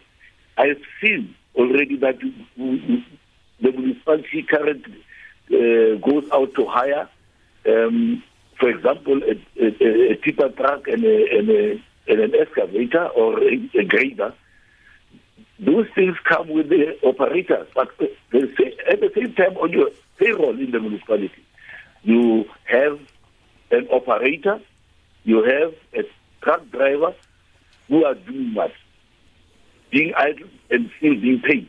[0.57, 5.05] I've seen already that the municipality currently
[5.53, 7.09] uh, goes out to hire
[7.66, 8.22] um,
[8.61, 13.42] for example, a, a, a tipper truck and, a, and, a, and an excavator or
[13.42, 14.35] a, a grader,
[15.59, 17.66] those things come with the operators.
[17.75, 18.11] But the,
[18.88, 21.33] at the same time, on your payroll in the municipality,
[22.03, 23.01] you have
[23.70, 24.61] an operator,
[25.25, 26.07] you have a
[26.42, 27.14] truck driver
[27.88, 28.73] who are doing what?
[29.90, 31.68] Being idle and still being paid.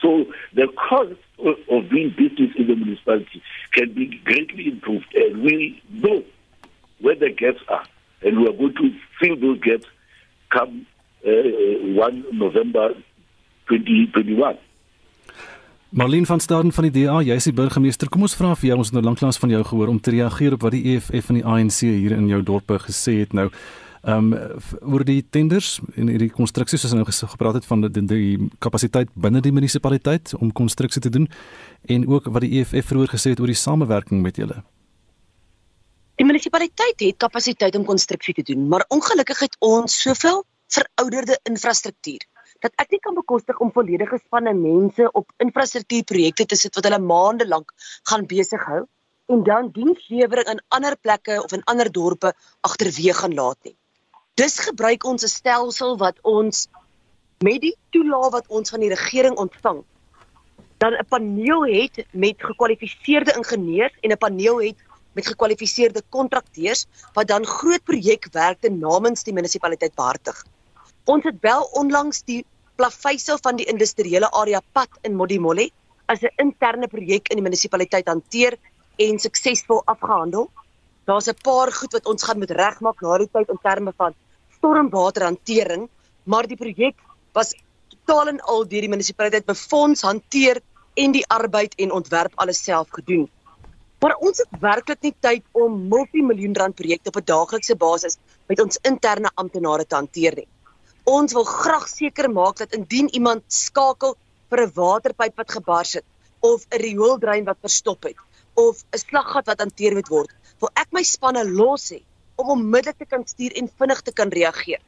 [0.00, 5.14] So the cost of doing business in the municipality can be greatly improved.
[5.14, 6.22] And we know
[7.00, 7.84] where the gaps are.
[8.22, 9.86] And we are going to fill those gaps
[10.50, 10.86] come
[11.26, 12.94] uh, 1 November
[13.68, 14.58] 2021.
[15.88, 18.10] Marlene van Staden van die DA, jy is die burgemeester.
[18.12, 20.56] Kom ons vra vir jou, ons het nou lanklaas van jou gehoor om te reageer
[20.56, 23.46] op wat die EFF en die ANC hier in jou dorp gesê het nou.
[24.06, 27.88] Ehm um, oor die tenders en hierdie konstruksies soos ons nou gepraat het van die,
[27.90, 31.24] die, die kapasiteit binne die munisipaliteit om konstruksie te doen
[31.90, 34.60] en ook wat die EFF vroeër gesê het oor die samewerking met julle.
[36.22, 40.44] Die munisipaliteit het kapasiteit om konstruksie te doen, maar ongelukkig het ons soveel
[40.76, 42.22] verouderde infrastruktuur
[42.62, 47.02] dat ek nie kan bekostig om volledige spanne mense op infrastruktuurprojekte te sit wat hulle
[47.02, 47.74] maande lank
[48.12, 48.84] gaan besig hou
[49.34, 52.32] en dan dienslewering in ander plekke of in ander dorpe
[52.70, 53.74] agterweeg gaan laat nie.
[54.36, 56.68] Dis gebruik ons 'n stelsel wat ons
[57.40, 59.78] met die toelaag wat ons van die regering ontvang
[60.82, 64.76] dan 'n paneel het met gekwalifiseerde ingenieurs en 'n paneel het
[65.12, 70.44] met gekwalifiseerde kontrakteurs wat dan groot projekwerke namens die munisipaliteit behartig.
[71.04, 72.44] Ons het wel onlangs die
[72.74, 75.70] plaveisel van die industriële area pad in Modimolle
[76.06, 78.58] as 'n interne projek in die munisipaliteit hanteer
[78.96, 80.50] en suksesvol afgehandel.
[81.04, 84.14] Daar's 'n paar goed wat ons gaan moet regmaak na die tyd in terme van
[84.56, 85.88] stormwaterhantering,
[86.24, 86.96] maar die projek
[87.32, 87.54] was
[87.92, 90.60] totaal en al deur die munisipaliteit befonds, hanteer
[90.96, 93.26] en die arbeid en ontwerp alles self gedoen.
[94.00, 98.60] Maar ons het werklik nie tyd om multimiljoen rand projekte op 'n daaglikse basis met
[98.60, 100.48] ons interne amptenare te hanteer nie.
[101.04, 104.16] Ons wil graag seker maak dat indien iemand skakel
[104.50, 106.04] vir 'n waterpyp wat gebars het
[106.40, 108.16] of 'n riooldrein wat verstop het
[108.54, 112.00] of 'n slaggat wat hanteer moet word, wil ek my spanne los hê
[112.36, 114.80] om onmiddellik te kan stuur en vinnig te kan reageer.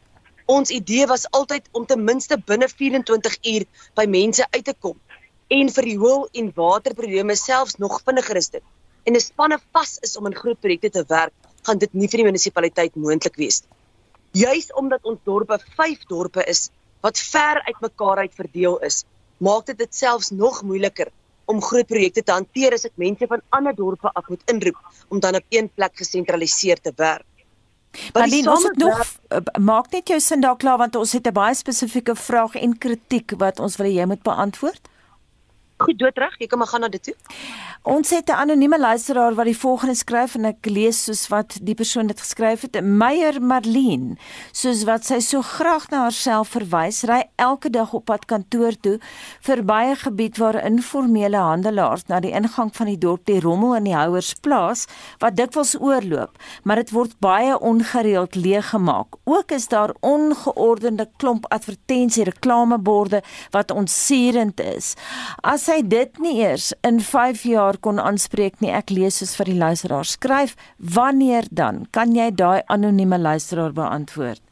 [0.47, 3.65] Ons idee was altyd om ten minste binne 24 uur
[3.99, 4.97] by mense uit te kom
[5.49, 8.65] en vir riool en waterprobleme selfs nog vinniger is dit
[9.09, 11.35] en 'n spanne vas is om in groot projekte te werk,
[11.67, 13.77] gaan dit nie vir die munisipaliteit moontlik wees nie.
[14.45, 19.05] Juis omdat ons dorpe 5 dorpe is wat ver uitmekaar uit verdeel is,
[19.39, 21.09] maak dit dit selfs nog moeiliker
[21.47, 25.21] om groot projekte te hanteer as ek mense van ander dorpe af moet inroep om
[25.21, 27.28] dan op een plek gesentraliseer te werk.
[28.13, 31.33] Maar ons het nog uh, maak net jou sin daar klaar want ons het 'n
[31.33, 34.89] baie spesifieke vraag en kritiek wat ons wil hê jy moet beantwoord.
[35.79, 37.15] Goed, dood reg, jy kan maar gaan na dit toe.
[37.87, 41.75] Ons het 'n anonieme luisteraar wat die volgende skryf en ek lees soos wat die
[41.75, 42.83] persoon dit geskryf het.
[42.83, 44.17] Meyer Marlene,
[44.53, 48.99] soos wat sy so graag na haarself verwys, ry elke dag op pad kantoor toe
[49.41, 53.85] verby 'n gebied waar informele handelaars na die ingang van die dorp die rommel in
[53.85, 54.87] die houers plaas
[55.19, 59.07] wat dikwels oorloop, maar dit word baie ongereeld leeggemaak.
[59.25, 64.95] Ook is daar ongeordende klomp advertensie reklameborde wat onsierend is.
[65.41, 68.71] As hy dit nie eers in 5 jaar kon aanspreek nie.
[68.75, 71.85] Ek lees soos vir die luisteraar skryf, wanneer dan?
[71.93, 74.43] Kan jy daai anonieme luisteraar beantwoord?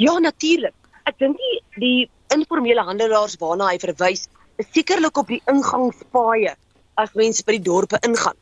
[0.00, 0.76] Ja, natuurlik.
[1.08, 4.28] Ek dink die, die informele handelaars waarna hy verwys,
[4.60, 6.54] is sekerlik op die ingangspaaie
[7.00, 8.36] as mense by die dorpe ingaan.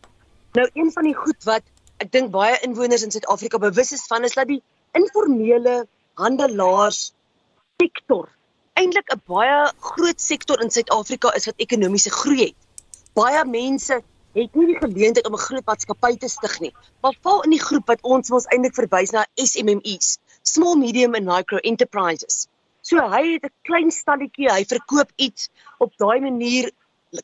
[0.59, 1.67] Nou een van die goed wat
[2.03, 4.63] ek dink baie inwoners in Suid-Afrika bewus is van is dat die
[4.99, 5.85] informele
[6.19, 7.13] handelaars
[7.83, 8.27] sektor
[8.79, 9.59] eintlik 'n baie
[9.91, 12.57] groot sektor in Suid-Afrika is wat ekonomiese groei het
[13.19, 13.99] baie mense
[14.37, 16.75] het nie die geleentheid om 'n groot maatskappy te stig nie.
[17.03, 21.27] Maar val in die groep wat ons ons eintlik verwys na SMMEs, small medium and
[21.27, 22.47] micro enterprises.
[22.83, 26.71] So hy het 'n klein stalletjie, hy verkoop iets op daai manier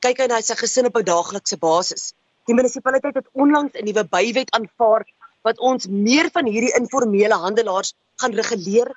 [0.00, 2.14] kyk hy na sy gesin op 'n daaglikse basis.
[2.46, 5.06] Die munisipaliteit het onlangs 'n nuwe bywet aanvaar
[5.42, 8.88] wat ons meer van hierdie informele handelaars gaan reguleer,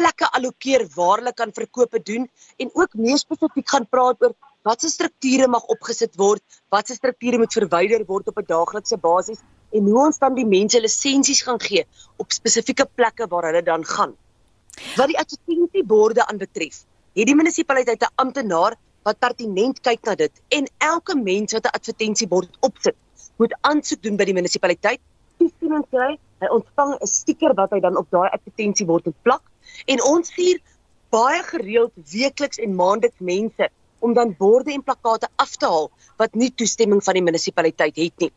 [0.00, 2.28] plekke allokeer waar hulle kan verkope doen
[2.62, 4.34] en ook meer spesifiek gaan praat oor
[4.66, 6.42] watse strukture mag opgesit word,
[6.74, 9.40] watse strukture moet verwyder word op 'n daaglikse basis
[9.72, 11.84] en hoe ons dan die mense lisensies gaan gee
[12.16, 14.12] op spesifieke plekke waar hulle dan gaan.
[14.96, 16.84] Wat die advertensieborde aanbetref,
[17.16, 21.76] het die munisipaliteit 'n amptenaar wat pertinent kyk na dit en elke mens wat 'n
[21.78, 22.96] advertensiebord opsit,
[23.38, 25.00] moet aansoek doen by die munisipaliteit.
[25.38, 29.42] Toestemming kry, hy ontvang 'n stiker wat hy dan op daai advertensiebord moet plak
[29.84, 30.60] en ons stuur
[31.14, 36.34] baie gereeld weekliks en maandeliks mense om dan borde en plakkate af te haal wat
[36.34, 38.32] nie toestemming van die munisipaliteit het nie.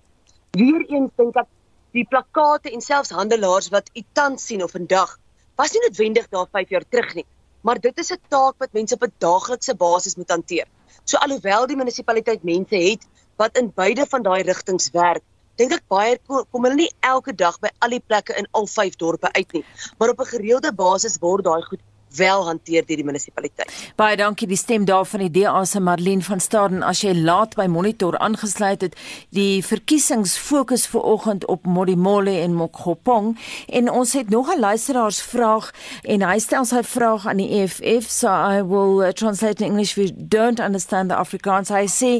[0.58, 1.49] Weereens dink ek
[1.97, 5.17] die plakkate en selfs handelaars wat u tans sien of vandag
[5.60, 7.25] was nie noodwendig daar 5 jaar terug nie,
[7.62, 10.67] maar dit is 'n taak wat mense op 'n daaglikse basis moet hanteer.
[11.04, 15.23] So alhoewel die munisipaliteit mense het wat in beide van daai rigtings werk,
[15.60, 18.98] dink ek baie kom hulle nie elke dag by al die plekke in al 5
[19.04, 19.63] dorpe uit nie,
[20.00, 21.84] maar op 'n gereelde basis word daai goed
[22.15, 23.72] wel hanteer deur die munisipaliteit.
[23.95, 27.56] Baie dankie die stem daar van die DA se Marlene van Staden as jy laat
[27.56, 28.98] by monitor aangesluit het.
[29.36, 33.36] Die verkiesings fokus ver oggend op Modimolle en Mokgopong
[33.67, 35.72] en ons het nog 'n luisteraarsvraag
[36.04, 39.95] en hy stel sy vraag aan die EFF so I will uh, translate in English
[39.95, 41.69] you don't understand the Afrikaans.
[41.69, 42.12] Hy sê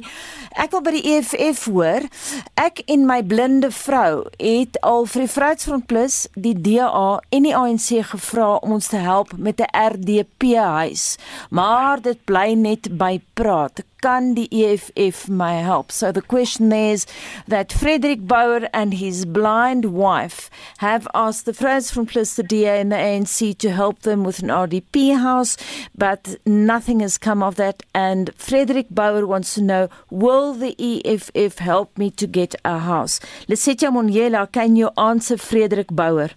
[0.52, 2.06] ek wil by die EFF hoor.
[2.54, 7.56] Ek en my blinde vrou het al vir die Vryheidsfront Plus, die DA en die
[7.56, 11.18] ANC gevra om ons te help met 'n RDP huis.
[11.50, 13.84] Maar dit bly net by praat.
[14.00, 15.92] Kan die EFF my help?
[15.92, 17.06] So the question is
[17.48, 22.80] that Frederick Bauer and his blind wife have asked the friends from Plus the DA
[22.80, 25.58] and the ANC to help them with an RDP house,
[25.98, 27.84] but nothing has come of that.
[27.94, 33.20] And Frederick Bauer wants to know, will the EFF help me to get a house?
[33.50, 36.30] Lesetja Moniela, can you answer Frederick Bauer?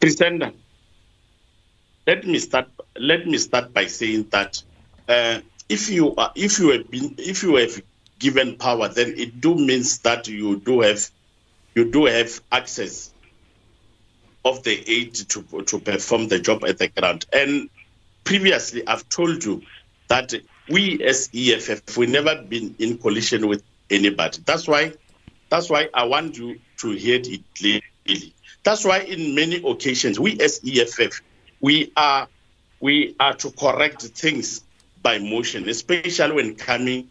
[0.00, 0.52] Presenter,
[2.06, 2.68] let me start.
[2.98, 4.62] Let me start by saying that
[5.08, 7.82] uh, if you are, if you have been, if you have
[8.18, 11.04] given power, then it do means that you do have,
[11.74, 13.14] you do have access
[14.44, 17.26] of the aid to to perform the job at the ground.
[17.32, 17.70] And
[18.24, 19.62] previously, I've told you
[20.08, 20.34] that
[20.68, 24.38] we as EFF we never been in coalition with anybody.
[24.46, 24.94] That's why,
[25.50, 28.34] that's why I want you to hear it clearly.
[28.62, 31.20] That's why in many occasions we as EFF
[31.60, 32.28] we are
[32.80, 34.62] we are to correct things
[35.02, 37.08] by motion, especially when coming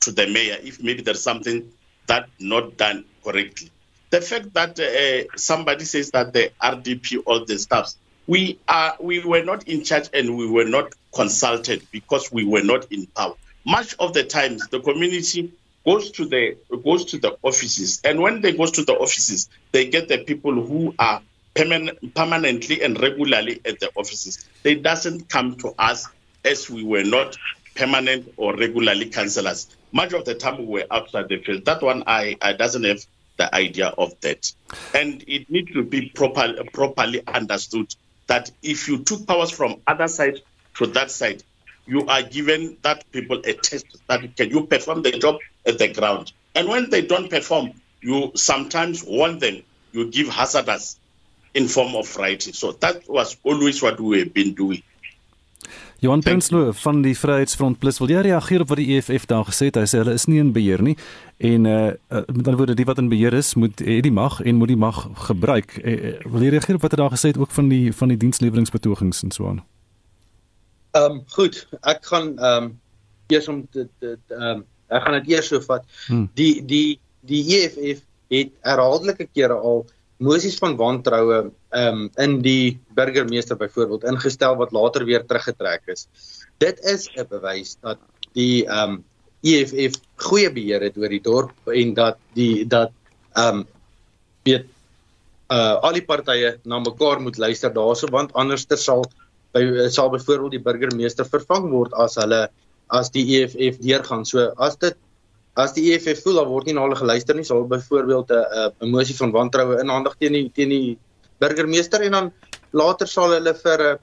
[0.00, 1.70] to the mayor if maybe there's something
[2.06, 3.70] that not done correctly.
[4.10, 9.20] The fact that uh, somebody says that the RDP, all the staffs, we are we
[9.24, 13.34] were not in charge and we were not consulted because we were not in power.
[13.64, 15.52] Much of the times, the community
[15.84, 19.88] goes to the goes to the offices, and when they goes to the offices, they
[19.88, 21.22] get the people who are
[21.54, 24.46] permanent, permanently and regularly at the offices.
[24.62, 26.08] They doesn't come to us
[26.44, 27.36] as we were not
[27.74, 29.68] permanent or regularly councillors.
[29.92, 31.64] Much of the time we were outside the field.
[31.64, 33.04] That one I, I doesn't have
[33.36, 34.52] the idea of that.
[34.94, 37.94] And it needs to be proper, properly understood
[38.26, 40.40] that if you took powers from other side
[40.76, 41.42] to that side,
[41.86, 45.88] you are given that people a test that can you perform the job at the
[45.88, 46.32] ground.
[46.54, 49.62] And when they don't perform, you sometimes warn them,
[49.92, 50.98] you give hazardous
[51.54, 52.54] in form of writing.
[52.54, 54.82] So that was always what we have been doing.
[56.00, 59.68] Johan Prinsloo van die Vryheidsfront Plus wil jy reageer op wat die EFF daar gesê
[59.68, 59.76] het?
[59.76, 60.94] Hy sê hulle is nie in beheer nie
[61.44, 64.56] en uh, met ander woorde die wat in beheer is moet het die mag en
[64.56, 65.76] moet die mag gebruik.
[65.84, 68.16] Uh, wil jy reageer op wat hy daar gesê het ook van die van die
[68.24, 69.60] diensleweringsbetogings en so aan?
[70.92, 72.70] Ehm um, goed, ek gaan ehm um,
[73.30, 75.84] eers om dit ehm um, ek gaan dit eers so vat.
[76.08, 76.28] Hmm.
[76.34, 79.84] Die die die EFF het herhaaldelike kere al
[80.20, 86.08] mosies van wantroue um, in die burgemeester byvoorbeeld ingestel wat later weer teruggetrek is.
[86.58, 87.98] Dit is 'n bewys dat
[88.34, 89.04] die um
[89.42, 92.92] EFF goeie beheer het oor die dorp en dat die dat
[93.36, 93.64] um
[94.44, 94.66] weet
[95.50, 99.04] uh al die partye na mekaar moet luister daarso want anderster sal
[99.54, 102.48] by sal byvoorbeeld die burgemeester vervang word as hulle
[102.90, 104.26] as die EFF deurgaan.
[104.26, 104.98] So as dit
[105.58, 108.90] as die EFF voel daar word nie na hulle geluister nie, sal byvoorbeeld 'n 'n
[108.90, 110.98] mosie van wantroue inhandig teen die teen die
[111.40, 112.32] burgemeester en dan
[112.72, 113.98] later sal hulle vir 'n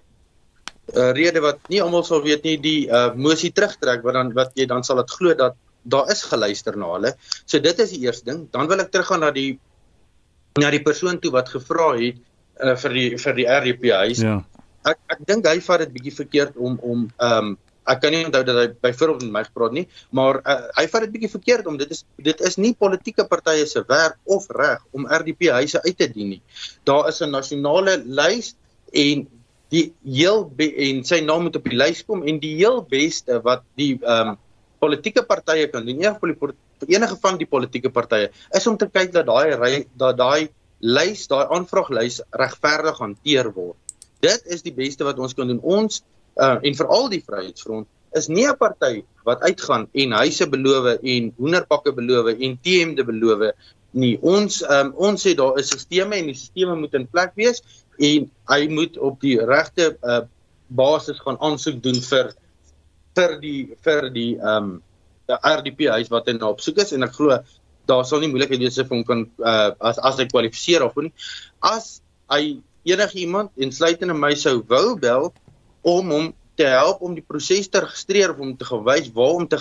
[0.95, 4.51] 'n rede wat nie almal sal weet nie die uh, mosie terugtrek wat dan wat
[4.55, 7.15] jy dan sal dit glo dat daar is geluister na hulle.
[7.45, 8.47] So dit is die eerste ding.
[8.51, 9.59] Dan wil ek teruggaan na die
[10.59, 12.17] na die persoon toe wat gevra het
[12.63, 14.23] uh, vir die vir die RDP huis.
[14.23, 14.41] Ja.
[14.87, 17.57] Ek ek dink hy vat dit bietjie verkeerd om om ehm um,
[17.87, 21.05] ek kan nie onthou dat hy byvoorbeeld met my gepraat nie, maar uh, hy vat
[21.05, 24.83] dit bietjie verkeerd om dit is dit is nie politieke partye se werk of reg
[24.91, 26.41] om RDP huise uit te dien nie.
[26.83, 28.55] Daar is 'n nasionale lys
[28.91, 29.23] en
[29.71, 33.63] die heel en sy naam moet op die lys kom en die heel beste wat
[33.75, 34.37] die ehm um,
[34.79, 36.53] politieke partye kan doen, enige
[36.85, 41.47] enige van die politieke partye is om te kyk dat daai dat daai lys, daai
[41.49, 43.77] aanvraglys regverdig hanteer word.
[44.23, 45.61] Dit is die beste wat ons kan doen.
[45.61, 46.01] Ons
[46.35, 47.87] uh, en veral die Vryheidsfront
[48.17, 53.51] is nie 'n party wat uitgaan en huise beloof en hoenderpakke beloof en TMde beloof
[53.91, 54.17] nie.
[54.21, 57.61] Ons um, ons sê daar is sisteme en die sisteme moet in plek wees
[57.97, 60.21] en hy moet op die regte uh,
[60.67, 62.33] basis gaan aansoek doen vir
[63.17, 64.75] vir die vir die ehm um,
[65.27, 67.35] RDP huis wat hy nou op soek is en ek glo
[67.87, 71.11] daar sal nie moeilikheid wees vir hom kan uh, as as hy kwalifiseer of nie.
[71.63, 72.01] As
[72.31, 75.31] hy enige iemand insluitende my sou wou bel
[75.81, 76.27] om hom
[76.57, 79.59] te help om die proses te registreer of om te gewys waar om te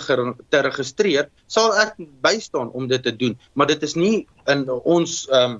[0.49, 5.25] te registreer, sal ek bystaan om dit te doen, maar dit is nie in ons
[5.29, 5.59] ehm um,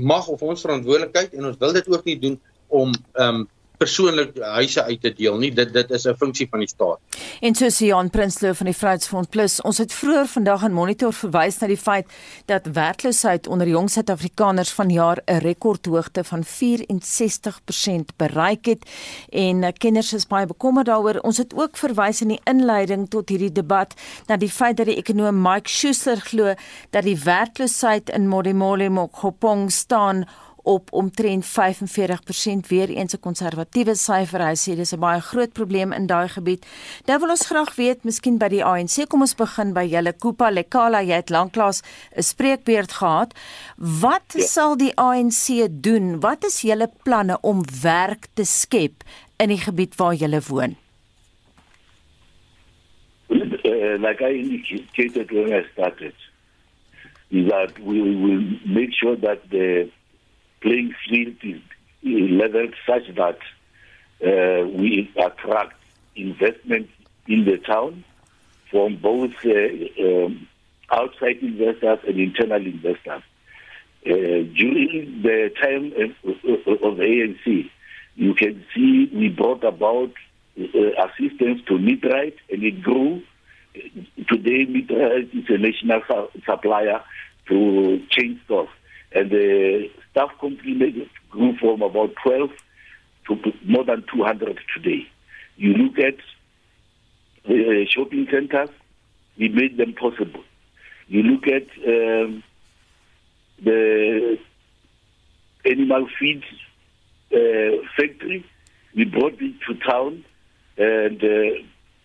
[0.00, 3.42] mag of ons verantwoordelikheid en ons wil dit ook nie doen om ehm um,
[3.82, 5.50] persoonlik huise uit te deel nie.
[5.54, 6.98] Dit dit is 'n funksie van die staat.
[7.40, 11.12] En so sê Jan Prinsloo van die Vryheidsfront Plus, ons het vroeër vandag aan Monitor
[11.12, 12.06] verwys na die feit
[12.46, 18.82] dat werkloosheid onder jong Suid-Afrikaners vanjaar 'n rekordhoogte van 64% bereik het
[19.30, 21.18] en eh, kenners is baie bekommerd daaroor.
[21.22, 23.94] Ons het ook verwys in die inleiding tot hierdie debat
[24.26, 26.54] na die feit dat die ekonom Mike Schuster glo
[26.90, 30.26] dat die werkloosheid in Modimolle Mokgopong staan
[30.62, 34.40] op omtrent 45% weer eens 'n konservatiewe syfer.
[34.46, 36.66] Hy sê dis 'n baie groot probleem in daai gebied.
[37.06, 40.50] Nou wil ons graag weet, miskien by die ANC, kom ons begin by julle Kupa
[40.50, 41.00] Lekala.
[41.02, 41.82] Jy het lanklaas
[42.16, 43.34] 'n spreekbeurt gehad.
[43.76, 44.40] Wat ja.
[44.40, 46.20] sal die ANC doen?
[46.20, 49.02] Wat is julle planne om werk te skep
[49.38, 50.76] in die gebied waar julle woon?
[53.64, 56.14] Uh, like I indicated when I started,
[57.30, 59.88] is that we will make sure that the
[60.62, 61.60] playing field is
[62.02, 63.38] leveled such that
[64.24, 65.74] uh, we attract
[66.16, 66.88] investment
[67.26, 68.04] in the town
[68.70, 70.48] from both uh, um,
[70.90, 73.22] outside investors and internal investors.
[74.04, 74.10] Uh,
[74.56, 77.70] during the time of, ANC,
[78.16, 80.12] you can see we brought about
[80.58, 83.22] uh, assistance to Midrate and it grew.
[84.28, 87.02] Today, Midrate is a national su- supplier
[87.48, 88.68] to chain stores.
[89.14, 92.50] And the staff complement grew from about 12
[93.28, 95.06] to more than 200 today.
[95.56, 96.16] You look at
[97.46, 98.70] the shopping centers,
[99.38, 100.42] we made them possible.
[101.08, 102.42] You look at um,
[103.62, 104.38] the
[105.64, 106.42] animal feed
[107.32, 108.44] uh, factory,
[108.94, 110.24] we brought it to town,
[110.76, 111.62] and uh,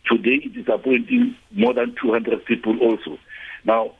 [0.09, 3.17] today it is appointing more than 200 people also.
[3.65, 3.91] Now,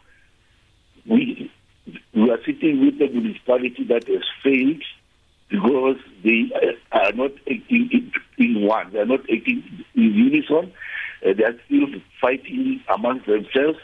[1.05, 1.51] we,
[2.13, 4.83] we are sitting with the municipality that has failed
[5.49, 6.51] because they
[6.91, 9.63] are not acting in, one, they are not acting
[9.95, 10.73] in unison,
[11.25, 11.87] uh, they are still
[12.19, 13.79] fighting amongst themselves,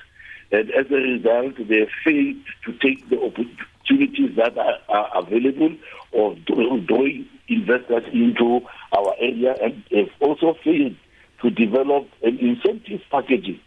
[0.52, 2.36] and as a result, they failed
[2.66, 5.76] to take the opportunities that are, are available
[6.14, 10.96] of drawing investors into our area and have also failed
[11.42, 13.60] to develop an incentive packaging.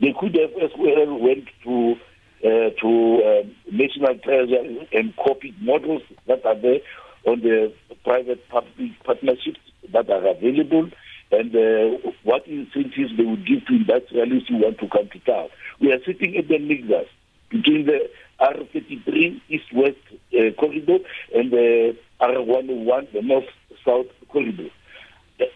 [0.00, 1.96] They could have as well went to
[2.44, 4.62] uh, to um, national treasure
[4.92, 6.80] and copied models that are there
[7.26, 7.72] on the
[8.04, 9.60] private public partnerships
[9.92, 10.88] that are available
[11.30, 15.48] and uh, what incentives they would give to industrialists who want to come to town.
[15.80, 17.08] We are sitting at the nexus
[17.50, 18.08] between the
[18.40, 19.96] R33 east-west
[20.32, 20.98] uh, corridor
[21.34, 24.70] and the R101, the north-south corridor.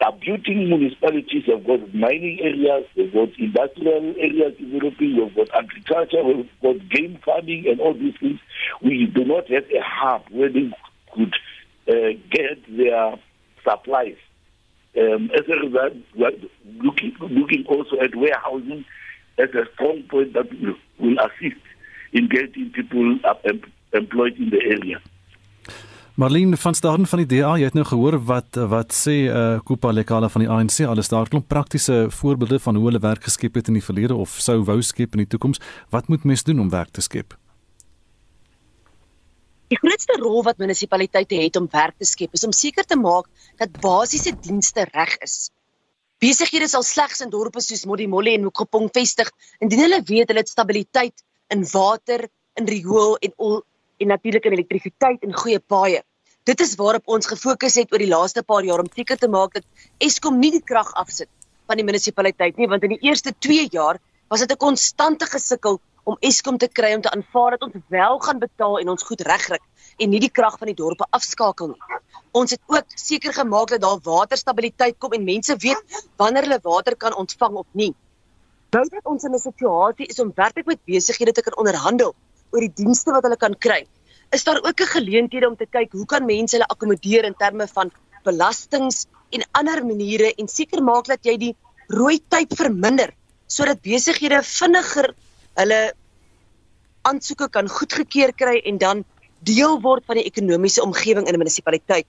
[0.00, 6.48] Abutting municipalities have got mining areas, they've got industrial areas developing, we've got agriculture, we've
[6.62, 8.38] got game farming and all these things.
[8.80, 10.72] We do not have a hub where they
[11.12, 11.34] could
[11.88, 13.16] uh, get their
[13.64, 14.16] supplies.
[14.96, 16.32] Um, as a result, we are
[16.82, 18.84] looking, looking also at warehousing
[19.38, 21.60] as a strong point that will, assist
[22.12, 23.18] in getting people
[23.92, 25.00] employed in the area.
[26.14, 29.60] Marlene van Staden van die DA, jy het nou gehoor wat wat sê eh uh,
[29.64, 33.54] Kupa Lekala van die ANC, alles daar klop praktiese voorbeelde van hoe hulle werk geskep
[33.54, 35.60] het in die verlede of sou wou skep in die toekoms.
[35.88, 37.32] Wat moet mense doen om werk te skep?
[39.72, 43.24] Die grootste rol wat munisipaliteite het om werk te skep is om seker te maak
[43.56, 45.48] dat basiese dienste reg is.
[46.20, 50.52] Besighede sal slegs in dorpe soos Modimolle en Mokopong vestig indien hulle weet hulle het
[50.52, 52.28] stabiliteit in water,
[52.60, 53.32] in riool en
[54.02, 56.02] en natuurlik in elektrisiteit en goeie paaie.
[56.48, 59.54] Dit is waarop ons gefokus het oor die laaste paar jaar om seker te maak
[59.54, 59.64] dat
[60.02, 61.30] Eskom nie die krag afsit
[61.70, 65.78] van die munisipaliteit nie, want in die eerste 2 jaar was dit 'n konstante gesukkel
[66.04, 69.20] om Eskom te kry om te aanvaar dat ons wel gaan betaal en ons goed
[69.20, 69.58] regkry
[69.98, 72.00] en nie die krag van die dorpe afskakel nie.
[72.32, 76.96] Ons het ook seker gemaak dat daar waterstabiliteit kom en mense weet wanneer hulle water
[76.96, 77.94] kan ontvang of nie.
[78.72, 82.14] Nou dat ons in 'n situasie is om werklik met besighede te kan onderhandel
[82.52, 83.82] oor die dienste wat hulle kan kry.
[84.32, 87.66] Is daar ook 'n geleenthede om te kyk hoe kan mense hulle akkommodeer in terme
[87.66, 87.90] van
[88.24, 91.54] belastings en ander maniere en seker maak dat jy die
[91.88, 93.12] rooi tyd verminder
[93.46, 95.14] sodat besighede vinniger
[95.60, 95.92] hulle
[97.02, 99.04] aansoeke kan goedgekeur kry en dan
[99.42, 102.06] deel word van die ekonomiese omgewing in 'n munisipaliteit.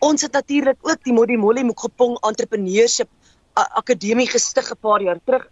[0.00, 3.08] Ons het natuurlik ook die Modimolle Mokgopong Entrepreneurship
[3.54, 5.46] Akademie gestig 'n paar jaar terug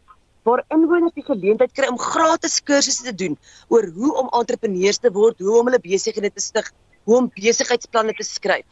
[0.49, 3.37] waar inwoners die geleentheid kry om gratis kursusse te doen
[3.69, 6.71] oor hoe om entrepreneurs te word, hoe om hulle besighede te stig,
[7.05, 8.65] hoe om besigheidsplanne te skryf.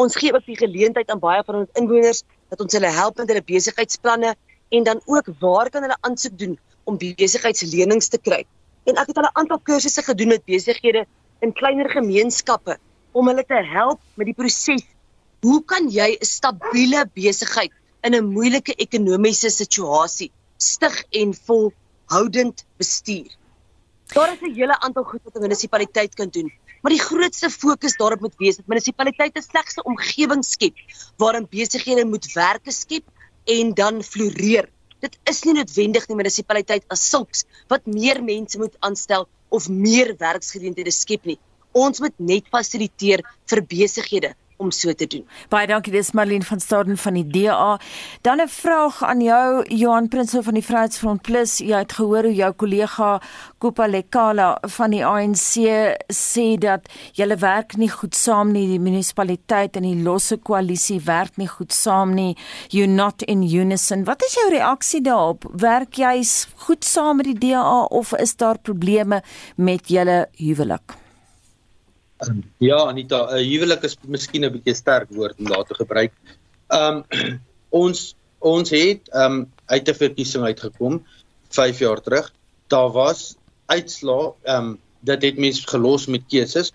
[0.00, 3.28] Ons gee ook die geleentheid aan baie van ons inwoners dat ons hulle help met
[3.28, 4.34] hulle besigheidsplanne
[4.70, 6.56] en dan ook waar kan hulle aansoek doen
[6.88, 8.44] om besigheidslenings te kry.
[8.88, 11.04] En ek het al 'n aantal kursusse gedoen met besighede
[11.40, 12.78] in kleiner gemeenskappe
[13.12, 14.82] om hulle te help met die proses.
[15.42, 23.36] Hoe kan jy 'n stabiele besigheid in 'n moeilike ekonomiese situasie stig en volhoudend bestuur.
[24.12, 26.52] Daar is 'n hele aantal goed wat 'n munisipaliteit kan doen,
[26.82, 30.76] maar die grootste fokus daarop moet wees dat munisipaliteite slegs 'n omgewing skep
[31.16, 33.04] waarin besighede moet werke skep
[33.44, 34.68] en dan floreer.
[35.00, 40.14] Dit is nie noodwendig die munisipaliteit as sulks wat meer mense moet aanstel of meer
[40.18, 41.38] werksgeleenthede skep nie.
[41.72, 45.24] Ons moet net fasiliteer vir besighede om so te doen.
[45.52, 47.78] Baie dankie dis Marlene van Staden van die DA.
[48.22, 51.58] Dan 'n vraag aan jou Johan Prinsloo van die Vryheidsfront Plus.
[51.58, 53.20] Jy het gehoor hoe jou kollega
[53.58, 55.54] Kopa Lekala van die ANC
[56.12, 61.36] sê dat julle werk nie goed saam nie, die munisipaliteit en die losse koalisie werk
[61.36, 62.36] nie goed saam nie.
[62.68, 64.04] You not in unison.
[64.04, 65.44] Wat is jou reaksie daarop?
[65.52, 66.24] Werk jy
[66.56, 69.22] goed saam met die DA of is daar probleme
[69.56, 71.09] met julle huwelik?
[72.60, 76.12] Ja, Anita, 'n uh, huwelik is miskien 'n bietjie sterk woord om daar te gebruik.
[76.68, 77.04] Um
[77.82, 81.00] ons ons het um uit 'n verkiesing uitgekom
[81.48, 82.32] 5 jaar terug.
[82.68, 86.72] Daar was uitslaa um dit het mense gelos met keuses.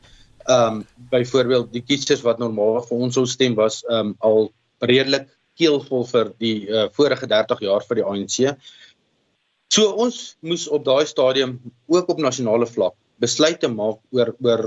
[0.49, 6.03] Um byvoorbeeld die keuses wat normaal vir ons sou stem was um al redelik keelvol
[6.05, 8.57] vir die uh, vorige 30 jaar vir die ANC.
[9.71, 14.63] So ons moes op daai stadium ook op nasionale vlak besluite maak oor oor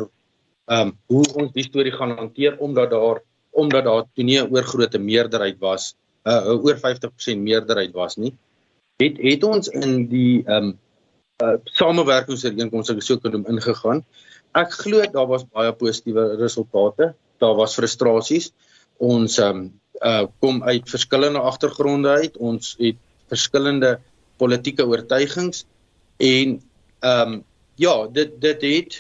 [0.68, 4.50] ehm um, hoe ons die storie gaan hanteer omdat daar omdat daar toe nie 'n
[4.52, 5.94] oorgrootste meerderheid was,
[6.24, 8.34] 'n uh, oor 50% meerderheid was nie.
[8.98, 10.78] het het ons in die ehm um,
[11.42, 14.02] uh samewerkingsooreenkomste sou kon ingegaan.
[14.58, 17.12] Ek glo daar was baie positiewe resultate.
[17.38, 18.50] Daar was frustrasies.
[18.98, 19.68] Ons ehm um,
[20.02, 22.36] uh kom uit verskillende agtergronde uit.
[22.36, 22.98] Ons het
[23.30, 23.98] verskillende
[24.36, 25.64] politieke oortuigings
[26.16, 26.58] en
[27.00, 27.44] ehm um,
[27.76, 28.98] ja, dit dit het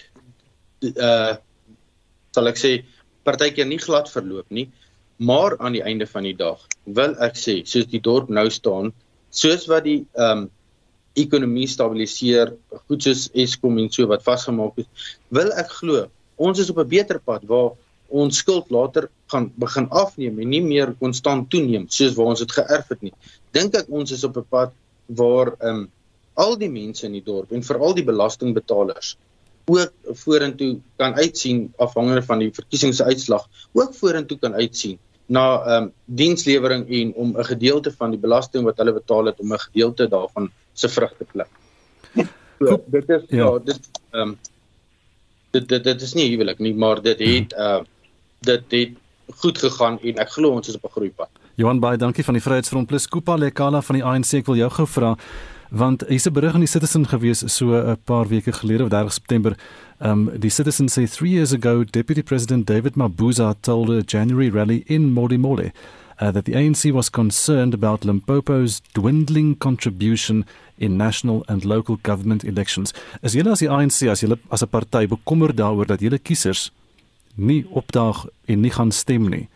[0.94, 1.36] uh
[2.38, 2.72] sal ek sê
[3.26, 4.68] partykeer nie glad verloop nie,
[5.18, 6.62] maar aan die einde van die dag
[6.98, 8.92] wil ek sê soos die dorp nou staan,
[9.34, 10.46] soos wat die ehm um,
[11.18, 12.52] ekonomie stabiliseer,
[12.86, 14.86] goed soos Eskom en so wat vasgemaak is,
[15.34, 16.04] wil ek glo
[16.38, 17.72] ons is op 'n beter pad waar
[18.08, 22.52] ons skuld later gaan begin afneem en nie meer konstant toeneem soos waar ons dit
[22.60, 23.14] geërf het nie.
[23.52, 24.70] Dink ek ons is op 'n pad
[25.06, 25.90] waar ehm um,
[26.38, 29.16] al die mense in die dorp en veral die belastingbetalers
[29.68, 29.92] ook
[30.24, 34.98] vorentoe kan uitsien afhangende van die verkiesingsuitslag, ook vorentoe kan uitsien
[35.28, 39.40] na ehm um, dienslewering en om 'n gedeelte van die belasting wat hulle betaal het
[39.40, 41.50] om 'n gedeelte daarvan se vrugte pluk.
[42.58, 44.38] So, dit is ja, ja dit ehm um,
[45.50, 47.80] dit, dit dit is nie huwelik nie, maar dit het uh
[48.40, 48.90] dit het
[49.36, 51.28] goed gegaan en ek glo ons is op 'n groeipad.
[51.54, 54.32] Johan Bey, dankie van die Vryheidsfront plus Kupa Lekala van die ANC.
[54.32, 55.16] Ek wil jou gou vra
[55.70, 59.12] want hier's 'n berig in die Citizen gewees so 'n paar weke gelede op 30
[59.12, 59.56] September.
[60.00, 64.82] Um die Citizen say 3 years ago Deputy President David Mabuza told a January rally
[64.86, 65.72] in Modimolle
[66.20, 70.44] uh, that the ANC was concerned about Limpopo's dwindling contribution
[70.78, 72.92] in national and local government elections.
[73.22, 76.70] As julle as die ANC as julle as 'n party bekommer daaroor dat julle kiesers
[77.34, 79.48] nie opdaag en nie gaan stem nie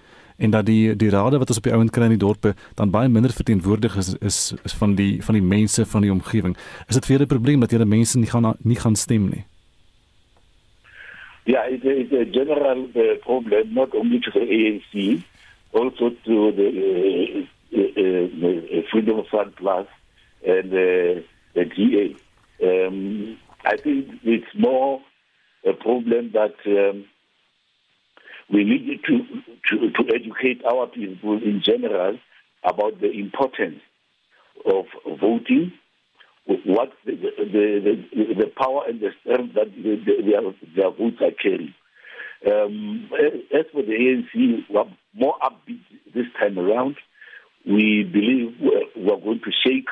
[0.43, 2.91] en dat die die rade wat ons op die ouend kry in die dorpe dan
[2.91, 6.57] baie minder verteenwoordig is, is van die van die mense van die omgewing.
[6.89, 9.45] Is dit julle 'n probleem dat julle mense nie gaan nie gaan stem nie?
[11.45, 15.23] Ja, it is a general uh, problem not only to the ANC
[15.73, 16.69] also to the
[17.73, 19.87] uh, uh, Freedom Front Plus
[20.47, 21.23] and uh,
[21.55, 22.15] the GA.
[22.63, 25.01] Um, I think it's more
[25.65, 27.05] a problem that um,
[28.53, 29.19] we need to,
[29.71, 32.19] to, to educate our people in general
[32.63, 33.81] about the importance
[34.67, 34.85] of
[35.21, 35.73] voting,
[36.47, 40.43] what the, the, the, the power and the strength that their,
[40.77, 41.75] their votes are carrying.
[42.45, 43.09] Um,
[43.55, 44.85] as for the ANC, we're
[45.15, 45.81] more upbeat
[46.15, 46.97] this time around.
[47.65, 49.87] We believe we're, we're going to shake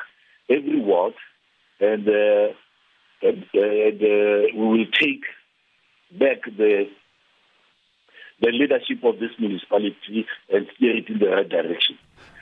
[0.49, 1.13] every ward
[1.79, 2.53] and, uh,
[3.23, 5.23] and, and uh, we will take
[6.19, 6.85] back the
[8.41, 11.97] the leadership of this municipality and steer it in the right direction.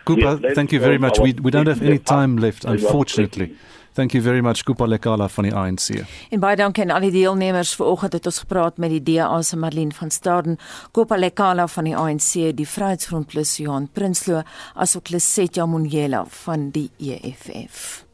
[0.06, 1.20] Kupa, thank you very much.
[1.20, 3.56] We, we don't have any time left, unfortunately.
[3.94, 5.90] Thank you very much Kupa Lekala van die ANC.
[6.30, 9.58] En baie dankie aan al die deelnemers vanoggend het ons gepraat met die DA se
[9.58, 10.60] Marlene van Staden,
[10.96, 14.46] Kupa Lekala van die ANC, die Vryheidsfront plus Johan Prinsloo,
[14.76, 18.06] asook Lesetja Monyela van die EFF.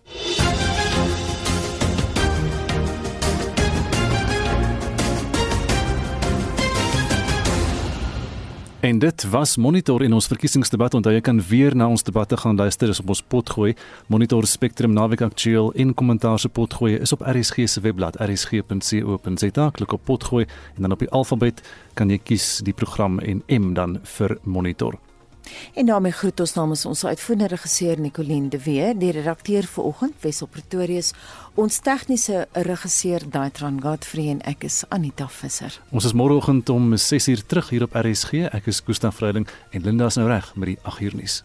[8.86, 10.94] En dit was Monitor in ons verkiesingsdebat.
[10.94, 13.72] Onthou jy kan weer na ons debatte gaan luister is op ons potgooi.
[14.14, 19.70] Monitor Spectrum Naweek Aktueel en kommentaar se potgooi is op RSG se webblad rsg.co.za.
[19.80, 21.66] Klik op potgooi en dan op die alfabet
[21.98, 25.02] kan jy kies die program en M dan vir Monitor.
[25.74, 30.48] En daarmee groet ons namens ons uitvoerende regisseur Nicoline de Weer, die redakteur vanoggend Wessel
[30.48, 31.14] Pretorius,
[31.56, 35.82] ons tegniese regisseur Daitran Godfrey en ek is Anita Visser.
[35.92, 38.48] Ons is môreoggend om 6uur terug hier op RSG.
[38.52, 41.44] Ek is Gustaf Vreiding en Linda is nou reg met die 8uur nuus.